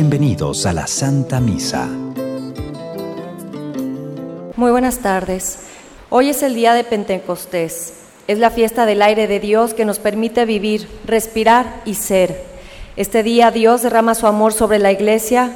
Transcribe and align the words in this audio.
Bienvenidos 0.00 0.64
a 0.64 0.72
la 0.72 0.86
Santa 0.86 1.40
Misa. 1.40 1.86
Muy 4.56 4.70
buenas 4.70 5.00
tardes. 5.00 5.58
Hoy 6.08 6.30
es 6.30 6.42
el 6.42 6.54
día 6.54 6.72
de 6.72 6.84
Pentecostés. 6.84 7.92
Es 8.26 8.38
la 8.38 8.48
fiesta 8.48 8.86
del 8.86 9.02
aire 9.02 9.26
de 9.26 9.40
Dios 9.40 9.74
que 9.74 9.84
nos 9.84 9.98
permite 9.98 10.46
vivir, 10.46 10.88
respirar 11.04 11.82
y 11.84 11.96
ser. 11.96 12.42
Este 12.96 13.22
día 13.22 13.50
Dios 13.50 13.82
derrama 13.82 14.14
su 14.14 14.26
amor 14.26 14.54
sobre 14.54 14.78
la 14.78 14.90
iglesia. 14.90 15.52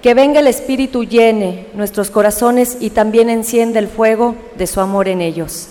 Que 0.00 0.14
venga 0.14 0.40
el 0.40 0.46
Espíritu 0.46 1.04
llene 1.04 1.66
nuestros 1.74 2.08
corazones 2.08 2.78
y 2.80 2.88
también 2.88 3.28
enciende 3.28 3.78
el 3.78 3.88
fuego 3.88 4.36
de 4.56 4.68
su 4.68 4.80
amor 4.80 5.06
en 5.06 5.20
ellos. 5.20 5.68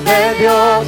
De 0.00 0.34
Dios. 0.38 0.86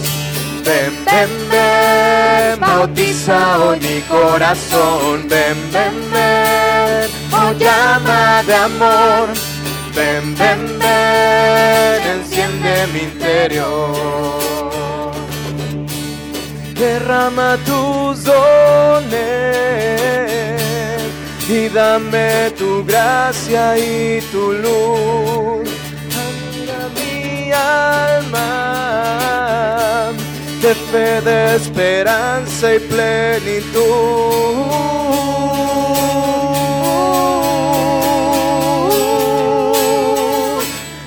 Ven, 0.65 1.05
ven, 1.05 1.31
ven, 1.51 2.61
bautiza 2.61 3.59
hoy 3.59 3.81
mi 3.81 4.01
corazón. 4.03 5.29
Ven, 5.29 5.57
ven, 5.73 6.11
ven, 6.13 7.11
oh 7.33 7.53
llama 7.59 8.43
de 8.47 8.55
amor. 8.55 9.29
Ven, 9.95 10.37
ven, 10.37 10.79
ven, 10.79 12.03
enciende 12.15 12.87
mi 12.93 13.01
interior. 13.01 14.31
Derrama 16.75 17.59
tus 17.67 18.25
dones 18.25 19.21
y 21.49 21.69
dame 21.69 22.51
tu 22.57 22.85
gracia 22.85 23.77
y 23.77 24.21
tu 24.33 24.53
luz. 24.53 25.70
Alma 27.61 28.51
de 30.63 30.75
fe, 30.75 31.21
de 31.23 31.57
esperanza 31.57 32.75
y 32.75 32.79
plenitud. 32.81 33.81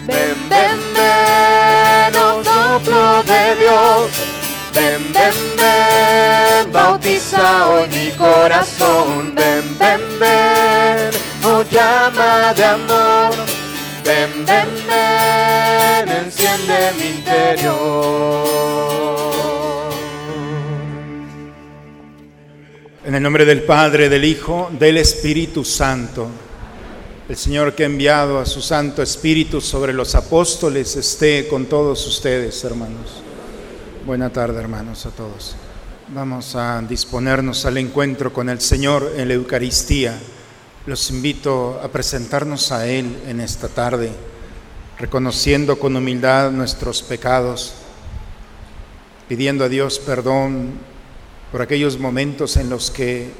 Ven, 0.07 0.37
ven, 0.49 0.79
ven, 0.95 2.15
oh 2.15 2.43
soplo 2.43 3.23
de 3.23 3.55
Dios. 3.61 4.11
Ven, 4.73 5.13
ven, 5.13 5.37
ven, 5.57 6.71
bautiza 6.71 7.67
hoy 7.67 7.87
mi 7.89 8.11
corazón. 8.11 9.35
Ven, 9.35 9.77
ven, 9.79 10.01
ven, 10.19 11.11
oh 11.45 11.63
llama 11.71 12.53
de 12.55 12.65
amor. 12.65 13.35
Ven, 14.03 14.45
ven, 14.45 14.69
ven, 14.87 14.92
enciende 16.63 16.93
mi 16.97 17.17
interior. 17.17 18.43
En 23.05 23.15
el 23.15 23.21
nombre 23.21 23.45
del 23.45 23.63
Padre, 23.63 24.09
del 24.09 24.23
Hijo, 24.23 24.69
del 24.77 24.97
Espíritu 24.97 25.65
Santo. 25.65 26.29
El 27.27 27.37
Señor 27.37 27.73
que 27.73 27.83
ha 27.83 27.85
enviado 27.85 28.39
a 28.39 28.45
su 28.45 28.61
Santo 28.61 29.01
Espíritu 29.01 29.61
sobre 29.61 29.93
los 29.93 30.15
apóstoles 30.15 30.95
esté 30.95 31.47
con 31.47 31.65
todos 31.65 32.05
ustedes, 32.05 32.63
hermanos. 32.63 33.21
Buena 34.05 34.29
tarde, 34.29 34.59
hermanos, 34.59 35.05
a 35.05 35.11
todos. 35.11 35.55
Vamos 36.09 36.55
a 36.55 36.81
disponernos 36.81 37.65
al 37.65 37.77
encuentro 37.77 38.33
con 38.33 38.49
el 38.49 38.59
Señor 38.59 39.13
en 39.15 39.29
la 39.29 39.35
Eucaristía. 39.35 40.17
Los 40.85 41.09
invito 41.11 41.79
a 41.81 41.87
presentarnos 41.87 42.73
a 42.73 42.87
Él 42.87 43.21
en 43.25 43.39
esta 43.39 43.69
tarde, 43.69 44.11
reconociendo 44.99 45.79
con 45.79 45.95
humildad 45.95 46.51
nuestros 46.51 47.01
pecados, 47.01 47.73
pidiendo 49.27 49.63
a 49.63 49.69
Dios 49.69 49.99
perdón 49.99 50.73
por 51.51 51.61
aquellos 51.61 51.97
momentos 51.99 52.57
en 52.57 52.69
los 52.69 52.91
que 52.91 53.31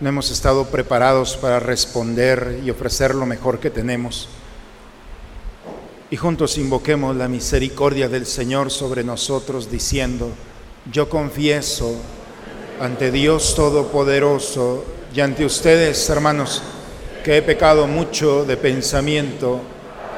no 0.00 0.08
hemos 0.08 0.30
estado 0.30 0.66
preparados 0.66 1.36
para 1.36 1.58
responder 1.58 2.60
y 2.64 2.70
ofrecer 2.70 3.14
lo 3.14 3.26
mejor 3.26 3.58
que 3.58 3.70
tenemos. 3.70 4.28
Y 6.10 6.16
juntos 6.16 6.56
invoquemos 6.56 7.16
la 7.16 7.28
misericordia 7.28 8.08
del 8.08 8.24
Señor 8.24 8.70
sobre 8.70 9.04
nosotros 9.04 9.70
diciendo, 9.70 10.30
yo 10.90 11.08
confieso 11.08 11.96
ante 12.80 13.10
Dios 13.10 13.54
Todopoderoso 13.54 14.84
y 15.14 15.20
ante 15.20 15.44
ustedes, 15.44 16.08
hermanos, 16.08 16.62
que 17.24 17.36
he 17.36 17.42
pecado 17.42 17.86
mucho 17.86 18.44
de 18.44 18.56
pensamiento, 18.56 19.60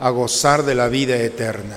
a 0.00 0.10
gozar 0.10 0.64
de 0.64 0.74
la 0.74 0.88
vida 0.88 1.16
eterna. 1.16 1.76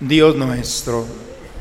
Dios 0.00 0.34
nuestro, 0.34 1.04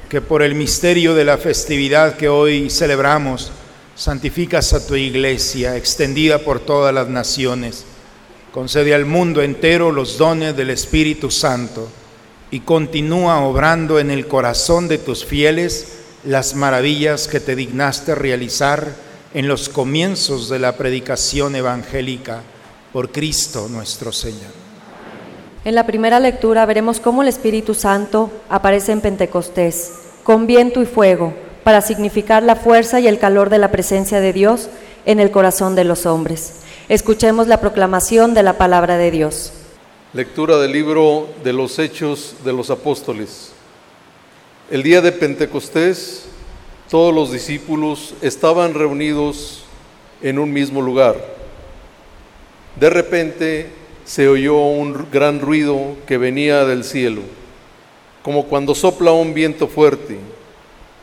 que 0.08 0.22
por 0.22 0.42
el 0.42 0.56
misterio 0.56 1.14
de 1.14 1.26
la 1.26 1.38
festividad 1.38 2.16
que 2.16 2.30
hoy 2.30 2.70
celebramos, 2.70 3.52
santificas 3.96 4.72
a 4.72 4.88
tu 4.88 4.96
iglesia 4.96 5.76
extendida 5.76 6.40
por 6.40 6.62
todas 6.62 6.94
las 6.94 7.10
naciones. 7.10 7.84
Concede 8.54 8.96
al 8.96 9.06
mundo 9.06 9.42
entero 9.42 9.92
los 9.92 10.18
dones 10.18 10.56
del 10.56 10.70
Espíritu 10.70 11.30
Santo 11.30 11.90
y 12.50 12.62
continúa 12.62 13.42
obrando 13.42 14.00
en 14.00 14.10
el 14.10 14.26
corazón 14.26 14.88
de 14.88 15.00
tus 15.00 15.26
fieles 15.26 15.98
las 16.24 16.56
maravillas 16.56 17.28
que 17.28 17.42
te 17.42 17.58
dignaste 17.58 18.16
realizar 18.16 18.96
en 19.34 19.50
los 19.50 19.68
comienzos 19.68 20.48
de 20.48 20.60
la 20.60 20.78
predicación 20.78 21.58
evangélica 21.58 22.42
por 22.94 23.12
Cristo 23.12 23.68
nuestro 23.70 24.14
Señor. 24.14 24.69
En 25.66 25.76
la 25.76 25.86
primera 25.86 26.22
lectura 26.22 26.66
veremos 26.66 27.02
cómo 27.02 27.22
el 27.22 27.28
Espíritu 27.28 27.74
Santo 27.74 28.32
aparece 28.48 28.94
en 28.94 29.02
Pentecostés, 29.02 29.92
con 30.24 30.48
viento 30.48 30.82
y 30.82 30.86
fuego, 30.86 31.34
para 31.66 31.82
significar 31.82 32.44
la 32.44 32.56
fuerza 32.56 33.02
y 33.02 33.10
el 33.10 33.20
calor 33.20 33.50
de 33.50 33.58
la 33.58 33.70
presencia 33.70 34.22
de 34.22 34.32
Dios 34.32 34.70
en 35.06 35.20
el 35.20 35.32
corazón 35.32 35.76
de 35.76 35.84
los 35.84 36.06
hombres. 36.06 36.62
Escuchemos 36.88 37.48
la 37.48 37.60
proclamación 37.60 38.34
de 38.34 38.44
la 38.44 38.58
palabra 38.58 38.98
de 38.98 39.12
Dios. 39.12 39.52
Lectura 40.14 40.58
del 40.60 40.72
libro 40.72 41.28
de 41.44 41.52
los 41.52 41.78
Hechos 41.78 42.36
de 42.46 42.54
los 42.54 42.70
Apóstoles. 42.70 43.52
El 44.72 44.82
día 44.82 45.02
de 45.02 45.12
Pentecostés, 45.12 46.24
todos 46.90 47.14
los 47.14 47.34
discípulos 47.34 48.14
estaban 48.22 48.74
reunidos 48.74 49.66
en 50.22 50.40
un 50.40 50.54
mismo 50.54 50.82
lugar. 50.82 51.18
De 52.80 52.90
repente 52.90 53.79
se 54.10 54.28
oyó 54.28 54.58
un 54.58 55.06
gran 55.12 55.40
ruido 55.40 55.96
que 56.08 56.18
venía 56.18 56.66
del 56.66 56.84
cielo, 56.84 57.22
como 58.24 58.46
cuando 58.46 58.74
sopla 58.74 59.12
un 59.12 59.36
viento 59.36 59.68
fuerte, 59.68 60.18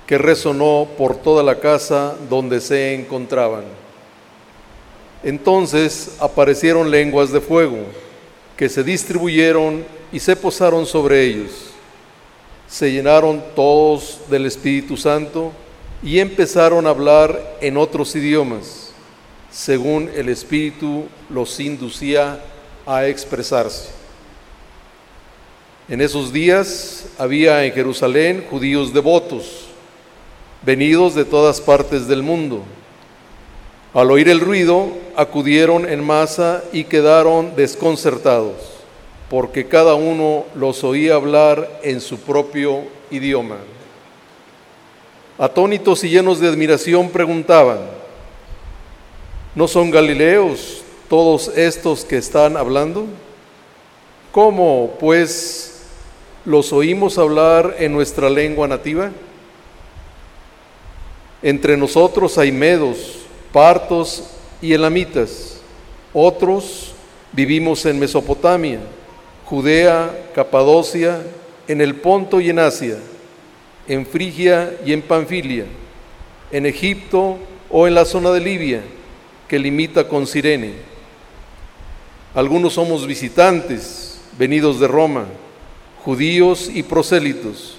que 0.09 0.19
resonó 0.19 0.89
por 0.99 1.15
toda 1.15 1.45
la 1.45 1.61
casa 1.61 2.17
donde 2.29 2.61
se 2.61 2.95
encontraban. 2.95 3.63
Entonces 5.23 6.17
aparecieron 6.19 6.91
lenguas 6.91 7.31
de 7.31 7.41
fuego, 7.41 7.79
que 8.57 8.69
se 8.69 8.83
distribuyeron 8.83 9.85
y 10.11 10.19
se 10.19 10.35
posaron 10.35 10.85
sobre 10.85 11.23
ellos. 11.23 11.53
Se 12.67 12.91
llenaron 12.91 13.41
todos 13.55 14.23
del 14.29 14.47
Espíritu 14.47 14.97
Santo 14.97 15.53
y 16.03 16.19
empezaron 16.19 16.89
a 16.89 16.91
hablar 16.91 17.59
en 17.61 17.77
otros 17.77 18.17
idiomas, 18.17 18.91
según 19.53 20.11
el 20.13 20.29
Espíritu 20.29 21.05
los 21.31 21.61
inducía 21.61 22.33
a 22.33 22.56
expresarse. 23.09 23.91
En 25.89 26.01
esos 26.01 26.33
días 26.33 27.07
había 27.19 27.65
en 27.65 27.73
Jerusalén 27.73 28.47
judíos 28.49 28.93
devotos, 28.93 29.67
venidos 30.63 31.15
de 31.15 31.25
todas 31.25 31.61
partes 31.61 32.07
del 32.09 32.23
mundo. 32.23 32.63
Al 33.93 34.11
oír 34.11 34.29
el 34.29 34.41
ruido, 34.41 34.89
acudieron 35.17 35.89
en 35.89 36.05
masa 36.05 36.63
y 36.73 36.85
quedaron 36.85 37.57
desconcertados, 37.57 38.57
porque 39.31 39.67
cada 39.67 39.95
uno 39.95 40.45
los 40.55 40.85
oía 40.85 41.15
hablar 41.15 41.81
en 41.83 42.01
su 42.01 42.19
propio 42.19 42.83
idioma. 43.11 43.57
Atónitos 45.39 46.03
y 46.05 46.09
llenos 46.09 46.41
de 46.41 46.49
admiración 46.49 47.11
preguntaban, 47.11 47.79
¿no 49.55 49.69
son 49.69 49.91
galileos 49.91 50.83
todos 51.09 51.49
estos 51.57 52.05
que 52.05 52.17
están 52.17 52.57
hablando? 52.57 53.07
¿Cómo, 54.33 54.97
pues, 55.01 55.83
los 56.45 56.73
oímos 56.73 57.19
hablar 57.19 57.77
en 57.79 57.93
nuestra 57.93 58.29
lengua 58.29 58.69
nativa? 58.69 59.11
Entre 61.43 61.77
nosotros 61.77 62.37
hay 62.39 62.53
medos, 62.53 63.19
partos 63.53 64.25
y 64.61 64.73
elamitas. 64.73 65.61
Otros 66.13 66.93
vivimos 67.33 67.85
en 67.87 67.99
Mesopotamia, 67.99 68.81
Judea, 69.45 70.31
Capadocia, 70.35 71.23
en 71.69 71.81
el 71.81 71.95
Ponto 71.97 72.41
y 72.41 72.51
en 72.51 72.59
Asia, 72.59 72.99
en 73.87 74.07
Frigia 74.07 74.77
y 74.85 74.93
en 74.93 75.03
Panfilia, 75.03 75.65
en 76.51 76.67
Egipto 76.67 77.37
o 77.71 77.87
en 77.87 77.95
la 77.95 78.05
zona 78.05 78.31
de 78.31 78.41
Libia, 78.41 78.83
que 79.49 79.59
limita 79.59 80.09
con 80.09 80.27
Sirene 80.27 80.96
algunos 82.37 82.75
somos 82.75 83.07
visitantes, 83.07 84.21
venidos 84.39 84.79
de 84.79 84.87
Roma, 84.87 85.25
judíos 86.05 86.69
y 86.71 86.83
prosélitos. 86.83 87.79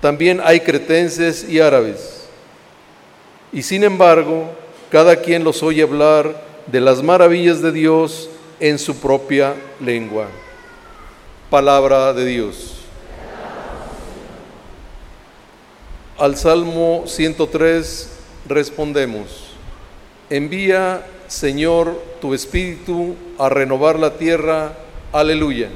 También 0.00 0.40
hay 0.42 0.60
cretenses 0.60 1.46
y 1.46 1.60
árabes. 1.60 2.24
Y 3.52 3.62
sin 3.62 3.84
embargo, 3.84 4.50
cada 4.90 5.16
quien 5.16 5.44
los 5.44 5.62
oye 5.62 5.82
hablar 5.82 6.42
de 6.66 6.80
las 6.80 7.02
maravillas 7.02 7.60
de 7.60 7.72
Dios 7.72 8.30
en 8.58 8.78
su 8.78 8.96
propia 8.96 9.54
lengua. 9.80 10.28
Palabra 11.50 12.14
de 12.14 12.24
Dios. 12.24 12.76
Al 16.16 16.38
Salmo 16.38 17.04
103 17.06 18.12
respondemos, 18.48 19.50
envía 20.30 21.04
Señor, 21.26 22.00
tu 22.22 22.32
espíritu 22.32 23.14
a 23.38 23.48
renovar 23.48 23.98
la 23.98 24.16
tierra. 24.16 24.72
Aleluya. 25.12 25.68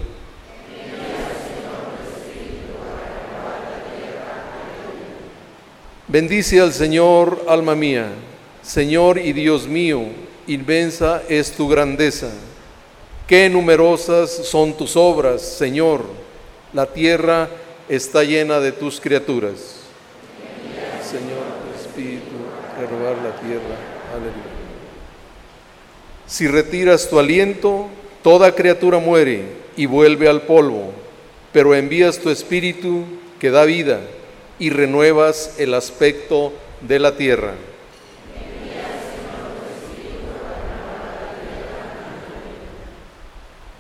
Bendice 6.07 6.61
al 6.61 6.73
Señor, 6.73 7.45
alma 7.49 7.75
mía. 7.75 8.09
Señor 8.63 9.19
y 9.19 9.33
Dios 9.33 9.67
mío, 9.67 10.05
inmensa 10.47 11.23
es 11.29 11.53
tu 11.53 11.69
grandeza. 11.69 12.31
Qué 13.27 13.51
numerosas 13.51 14.31
son 14.31 14.75
tus 14.75 14.97
obras, 14.97 15.43
Señor. 15.43 16.05
La 16.73 16.87
tierra 16.87 17.49
está 17.89 18.25
llena 18.25 18.59
de 18.59 18.73
tus 18.73 19.01
criaturas. 19.01 19.81
Señor, 21.03 21.45
tu 21.63 21.79
espíritu, 21.79 22.37
renovar 22.79 23.17
la 23.19 23.37
tierra. 23.41 23.77
Aleluya. 24.15 24.59
Si 26.29 26.47
retiras 26.47 27.09
tu 27.09 27.19
aliento, 27.19 27.87
toda 28.23 28.55
criatura 28.55 28.99
muere 28.99 29.45
y 29.79 29.87
vuelve 29.87 30.29
al 30.29 30.43
polvo, 30.43 30.93
pero 31.55 31.75
envías 31.75 32.19
tu 32.19 32.29
espíritu 32.29 33.05
que 33.41 33.51
da 33.51 33.65
vida 33.65 34.01
y 34.59 34.69
renuevas 34.69 35.55
el 35.59 35.73
aspecto 35.73 36.53
de 36.83 36.99
la 36.99 37.17
tierra. 37.17 37.55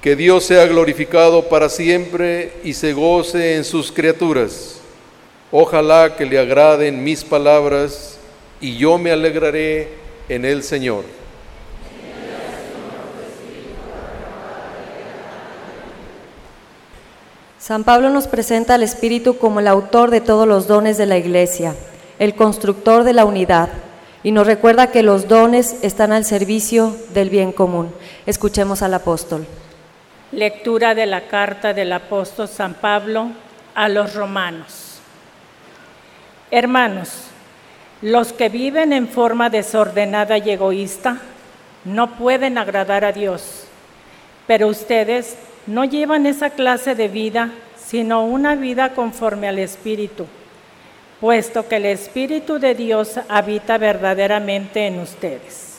Que 0.00 0.16
Dios 0.16 0.44
sea 0.44 0.64
glorificado 0.66 1.50
para 1.50 1.68
siempre 1.68 2.52
y 2.64 2.72
se 2.72 2.94
goce 2.94 3.56
en 3.56 3.64
sus 3.64 3.92
criaturas. 3.92 4.80
Ojalá 5.52 6.16
que 6.16 6.24
le 6.24 6.38
agraden 6.38 7.04
mis 7.04 7.24
palabras 7.24 8.18
y 8.58 8.78
yo 8.78 8.96
me 8.96 9.10
alegraré 9.10 9.88
en 10.30 10.46
el 10.46 10.62
Señor. 10.62 11.17
San 17.58 17.82
Pablo 17.82 18.08
nos 18.10 18.28
presenta 18.28 18.74
al 18.74 18.84
Espíritu 18.84 19.36
como 19.36 19.58
el 19.58 19.66
autor 19.66 20.12
de 20.12 20.20
todos 20.20 20.46
los 20.46 20.68
dones 20.68 20.96
de 20.96 21.06
la 21.06 21.18
Iglesia, 21.18 21.74
el 22.20 22.36
constructor 22.36 23.02
de 23.02 23.12
la 23.12 23.24
unidad, 23.24 23.68
y 24.22 24.30
nos 24.30 24.46
recuerda 24.46 24.92
que 24.92 25.02
los 25.02 25.26
dones 25.26 25.82
están 25.82 26.12
al 26.12 26.24
servicio 26.24 26.96
del 27.14 27.30
bien 27.30 27.50
común. 27.50 27.92
Escuchemos 28.26 28.82
al 28.82 28.94
apóstol. 28.94 29.44
Lectura 30.30 30.94
de 30.94 31.06
la 31.06 31.26
carta 31.26 31.74
del 31.74 31.92
apóstol 31.92 32.46
San 32.46 32.74
Pablo 32.74 33.30
a 33.74 33.88
los 33.88 34.14
romanos. 34.14 35.00
Hermanos, 36.52 37.24
los 38.02 38.32
que 38.32 38.48
viven 38.48 38.92
en 38.92 39.08
forma 39.08 39.50
desordenada 39.50 40.38
y 40.38 40.50
egoísta 40.50 41.18
no 41.84 42.16
pueden 42.16 42.56
agradar 42.56 43.04
a 43.04 43.10
Dios, 43.10 43.64
pero 44.46 44.68
ustedes 44.68 45.36
no 45.68 45.84
llevan 45.84 46.24
esa 46.26 46.50
clase 46.50 46.94
de 46.94 47.08
vida, 47.08 47.52
sino 47.76 48.24
una 48.24 48.54
vida 48.54 48.94
conforme 48.94 49.48
al 49.48 49.58
Espíritu, 49.58 50.26
puesto 51.20 51.68
que 51.68 51.76
el 51.76 51.84
Espíritu 51.84 52.58
de 52.58 52.74
Dios 52.74 53.20
habita 53.28 53.76
verdaderamente 53.76 54.86
en 54.86 54.98
ustedes. 54.98 55.76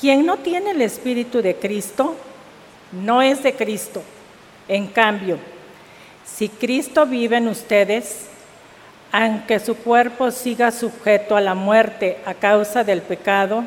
Quien 0.00 0.24
no 0.24 0.38
tiene 0.38 0.70
el 0.70 0.80
Espíritu 0.80 1.42
de 1.42 1.56
Cristo, 1.56 2.16
no 2.90 3.20
es 3.20 3.42
de 3.42 3.54
Cristo. 3.54 4.02
En 4.66 4.86
cambio, 4.86 5.38
si 6.24 6.48
Cristo 6.48 7.04
vive 7.04 7.36
en 7.36 7.48
ustedes, 7.48 8.28
aunque 9.12 9.60
su 9.60 9.76
cuerpo 9.76 10.30
siga 10.30 10.70
sujeto 10.70 11.36
a 11.36 11.42
la 11.42 11.54
muerte 11.54 12.16
a 12.24 12.32
causa 12.32 12.82
del 12.82 13.02
pecado, 13.02 13.62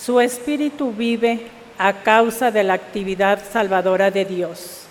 su 0.00 0.20
espíritu 0.20 0.92
vive 0.92 1.46
a 1.78 2.02
causa 2.02 2.50
de 2.50 2.64
la 2.64 2.74
actividad 2.74 3.40
salvadora 3.50 4.10
de 4.10 4.24
Dios. 4.24 4.82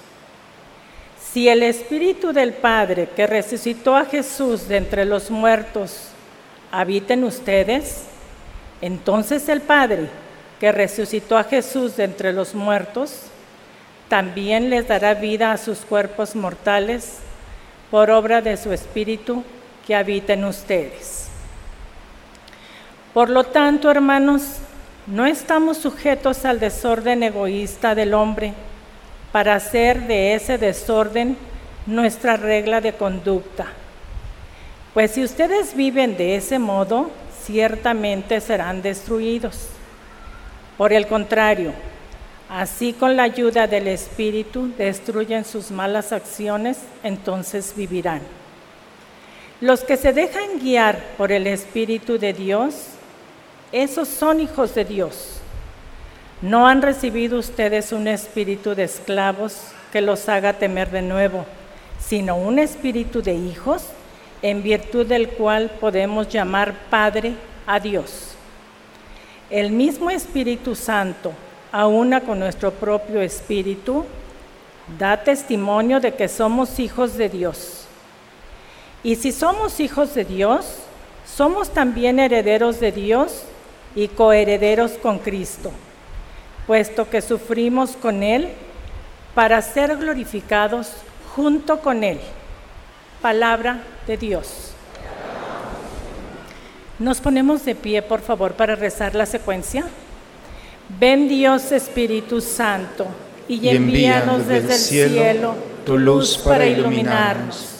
Si 1.31 1.49
el 1.49 1.63
espíritu 1.63 2.31
del 2.31 2.53
Padre 2.53 3.09
que 3.15 3.25
resucitó 3.25 3.95
a 3.95 4.05
Jesús 4.05 4.67
de 4.67 4.77
entre 4.77 5.05
los 5.05 5.31
muertos 5.31 6.09
habita 6.71 7.13
en 7.13 7.23
ustedes, 7.23 8.03
entonces 8.81 9.49
el 9.49 9.61
Padre 9.61 10.09
que 10.59 10.71
resucitó 10.71 11.37
a 11.37 11.43
Jesús 11.43 11.95
de 11.97 12.03
entre 12.03 12.33
los 12.33 12.53
muertos 12.53 13.23
también 14.09 14.69
les 14.69 14.87
dará 14.87 15.15
vida 15.15 15.51
a 15.51 15.57
sus 15.57 15.79
cuerpos 15.79 16.35
mortales 16.35 17.19
por 17.89 18.11
obra 18.11 18.41
de 18.41 18.57
su 18.57 18.71
espíritu 18.71 19.43
que 19.87 19.95
habita 19.95 20.33
en 20.33 20.45
ustedes. 20.45 21.29
Por 23.13 23.29
lo 23.29 23.43
tanto, 23.43 23.89
hermanos, 23.89 24.59
no 25.07 25.25
estamos 25.25 25.77
sujetos 25.77 26.45
al 26.45 26.59
desorden 26.59 27.23
egoísta 27.23 27.93
del 27.93 28.13
hombre 28.13 28.53
para 29.31 29.55
hacer 29.55 30.07
de 30.07 30.33
ese 30.33 30.57
desorden 30.57 31.37
nuestra 31.85 32.37
regla 32.37 32.79
de 32.79 32.93
conducta. 32.93 33.67
Pues 34.93 35.11
si 35.11 35.23
ustedes 35.23 35.75
viven 35.75 36.15
de 36.15 36.35
ese 36.35 36.59
modo, 36.59 37.09
ciertamente 37.43 38.39
serán 38.39 38.81
destruidos. 38.81 39.67
Por 40.77 40.93
el 40.93 41.07
contrario, 41.07 41.73
así 42.47 42.93
con 42.93 43.17
la 43.17 43.23
ayuda 43.23 43.67
del 43.67 43.87
Espíritu 43.87 44.71
destruyen 44.77 45.43
sus 45.43 45.71
malas 45.71 46.13
acciones, 46.13 46.77
entonces 47.03 47.73
vivirán. 47.75 48.21
Los 49.59 49.81
que 49.81 49.97
se 49.97 50.13
dejan 50.13 50.59
guiar 50.59 51.03
por 51.17 51.31
el 51.31 51.47
Espíritu 51.47 52.17
de 52.19 52.33
Dios, 52.33 52.75
esos 53.73 54.07
son 54.07 54.39
hijos 54.39 54.75
de 54.75 54.85
Dios. 54.85 55.39
No 56.43 56.67
han 56.67 56.83
recibido 56.83 57.39
ustedes 57.39 57.91
un 57.91 58.07
espíritu 58.07 58.75
de 58.75 58.83
esclavos 58.83 59.57
que 59.91 59.99
los 59.99 60.29
haga 60.29 60.53
temer 60.53 60.91
de 60.91 61.01
nuevo, 61.01 61.45
sino 61.99 62.37
un 62.37 62.59
espíritu 62.59 63.23
de 63.23 63.33
hijos 63.33 63.83
en 64.43 64.61
virtud 64.61 65.07
del 65.07 65.29
cual 65.29 65.71
podemos 65.79 66.29
llamar 66.29 66.75
Padre 66.91 67.33
a 67.65 67.79
Dios. 67.79 68.35
El 69.49 69.71
mismo 69.71 70.11
Espíritu 70.11 70.75
Santo, 70.75 71.33
aúna 71.71 72.21
con 72.21 72.39
nuestro 72.39 72.71
propio 72.71 73.21
espíritu, 73.21 74.05
da 74.99 75.17
testimonio 75.17 75.99
de 75.99 76.13
que 76.13 76.27
somos 76.27 76.77
hijos 76.77 77.17
de 77.17 77.29
Dios. 77.29 77.85
Y 79.01 79.15
si 79.15 79.31
somos 79.31 79.79
hijos 79.79 80.13
de 80.13 80.25
Dios, 80.25 80.77
somos 81.25 81.69
también 81.71 82.19
herederos 82.19 82.79
de 82.79 82.91
Dios 82.91 83.45
y 83.95 84.07
coherederos 84.07 84.93
con 84.93 85.19
Cristo, 85.19 85.71
puesto 86.67 87.09
que 87.09 87.21
sufrimos 87.21 87.91
con 87.91 88.23
Él 88.23 88.49
para 89.35 89.61
ser 89.61 89.97
glorificados 89.97 90.91
junto 91.35 91.79
con 91.79 92.03
Él. 92.03 92.19
Palabra 93.21 93.83
de 94.07 94.17
Dios. 94.17 94.71
Nos 96.99 97.19
ponemos 97.21 97.65
de 97.65 97.75
pie, 97.75 98.01
por 98.01 98.21
favor, 98.21 98.53
para 98.53 98.75
rezar 98.75 99.15
la 99.15 99.25
secuencia. 99.25 99.85
Ven 100.99 101.27
Dios 101.27 101.71
Espíritu 101.71 102.41
Santo 102.41 103.07
y, 103.47 103.67
envíanos 103.69 104.47
desde 104.47 104.73
el 104.73 104.79
cielo, 104.79 105.55
tu 105.85 105.97
luz 105.97 106.37
para 106.37 106.65
iluminarnos 106.65 107.73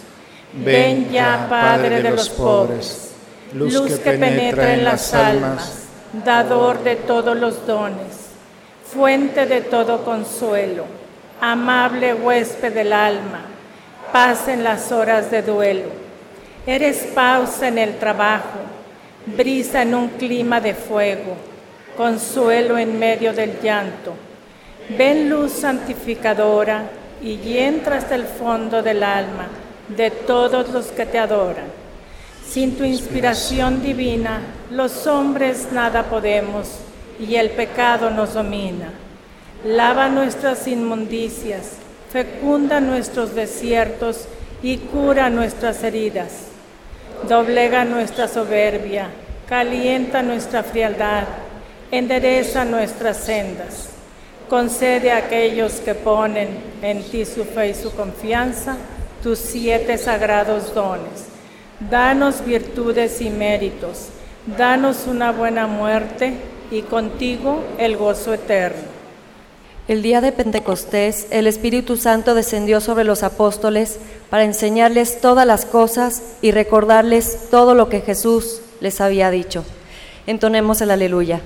Ven 0.54 1.10
ya, 1.12 1.48
Padre 1.50 2.02
de 2.04 2.12
los 2.12 2.30
pobres, 2.30 3.12
luz 3.54 4.00
que 4.00 4.12
penetra 4.12 4.76
en 4.76 4.84
las 4.84 5.14
almas, 5.14 5.83
dador 6.14 6.84
de 6.84 6.96
todos 6.96 7.36
los 7.36 7.66
dones, 7.66 8.30
fuente 8.86 9.48
de 9.48 9.62
todo 9.62 10.04
consuelo, 10.04 10.86
amable 11.42 12.14
huésped 12.14 12.74
del 12.74 12.94
alma, 12.94 13.42
paz 14.12 14.48
en 14.48 14.64
las 14.64 14.92
horas 14.92 15.32
de 15.32 15.42
duelo. 15.42 15.90
Eres 16.68 17.08
pausa 17.16 17.68
en 17.68 17.80
el 17.80 17.98
trabajo, 17.98 18.60
brisa 19.26 19.82
en 19.82 19.96
un 19.96 20.10
clima 20.10 20.62
de 20.62 20.76
fuego, 20.76 21.36
consuelo 21.98 22.78
en 22.78 23.00
medio 23.00 23.34
del 23.34 23.60
llanto. 23.60 24.14
Ven 24.98 25.30
luz 25.30 25.52
santificadora 25.52 26.84
y 27.22 27.58
entra 27.58 27.98
hasta 27.98 28.16
el 28.16 28.26
fondo 28.26 28.84
del 28.84 29.02
alma 29.02 29.48
de 29.88 30.12
todos 30.12 30.70
los 30.70 30.88
que 30.88 31.06
te 31.06 31.18
adoran. 31.18 31.83
Sin 32.48 32.78
tu 32.78 32.84
inspiración 32.84 33.82
divina, 33.82 34.42
los 34.70 35.08
hombres 35.08 35.70
nada 35.72 36.04
podemos 36.04 36.68
y 37.20 37.36
el 37.36 37.52
pecado 37.52 38.10
nos 38.10 38.34
domina. 38.34 38.92
Lava 39.66 40.10
nuestras 40.10 40.68
inmundicias, 40.68 41.78
fecunda 42.12 42.80
nuestros 42.80 43.34
desiertos 43.34 44.26
y 44.62 44.78
cura 44.78 45.30
nuestras 45.30 45.84
heridas. 45.84 46.48
Doblega 47.28 47.86
nuestra 47.86 48.28
soberbia, 48.28 49.08
calienta 49.48 50.22
nuestra 50.22 50.64
frialdad, 50.64 51.24
endereza 51.92 52.66
nuestras 52.66 53.18
sendas. 53.18 53.90
Concede 54.50 55.12
a 55.12 55.18
aquellos 55.18 55.74
que 55.76 55.96
ponen 55.96 56.50
en 56.82 57.04
ti 57.04 57.26
su 57.26 57.46
fe 57.46 57.70
y 57.70 57.74
su 57.74 57.92
confianza 57.96 58.78
tus 59.24 59.40
siete 59.40 59.98
sagrados 59.98 60.76
dones. 60.76 61.33
Danos 61.90 62.46
virtudes 62.46 63.20
y 63.22 63.30
méritos. 63.30 64.10
Danos 64.58 65.06
una 65.08 65.32
buena 65.32 65.68
muerte 65.68 66.34
y 66.72 66.82
contigo 66.82 67.64
el 67.78 67.98
gozo 67.98 68.34
eterno. 68.34 68.84
El 69.88 70.02
día 70.02 70.22
de 70.22 70.32
Pentecostés, 70.32 71.28
el 71.30 71.46
Espíritu 71.46 71.98
Santo 71.98 72.36
descendió 72.36 72.80
sobre 72.80 73.04
los 73.04 73.22
apóstoles 73.22 74.00
para 74.30 74.46
enseñarles 74.46 75.20
todas 75.20 75.46
las 75.46 75.66
cosas 75.66 76.24
y 76.42 76.52
recordarles 76.52 77.50
todo 77.52 77.76
lo 77.76 77.90
que 77.90 78.00
Jesús 78.00 78.62
les 78.80 79.02
había 79.02 79.30
dicho. 79.30 79.66
Entonemos 80.26 80.80
el 80.82 80.92
aleluya. 80.92 81.42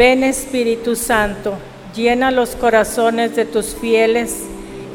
Ven 0.00 0.24
Espíritu 0.24 0.96
Santo, 0.96 1.58
llena 1.94 2.30
los 2.30 2.56
corazones 2.56 3.36
de 3.36 3.44
tus 3.44 3.74
fieles 3.74 4.44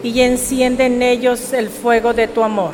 y 0.02 0.22
enciende 0.22 0.88
en 0.88 1.04
ellos 1.04 1.54
el 1.54 1.70
fuego 1.70 2.16
de 2.16 2.28
tu 2.28 2.42
amor. 2.42 2.74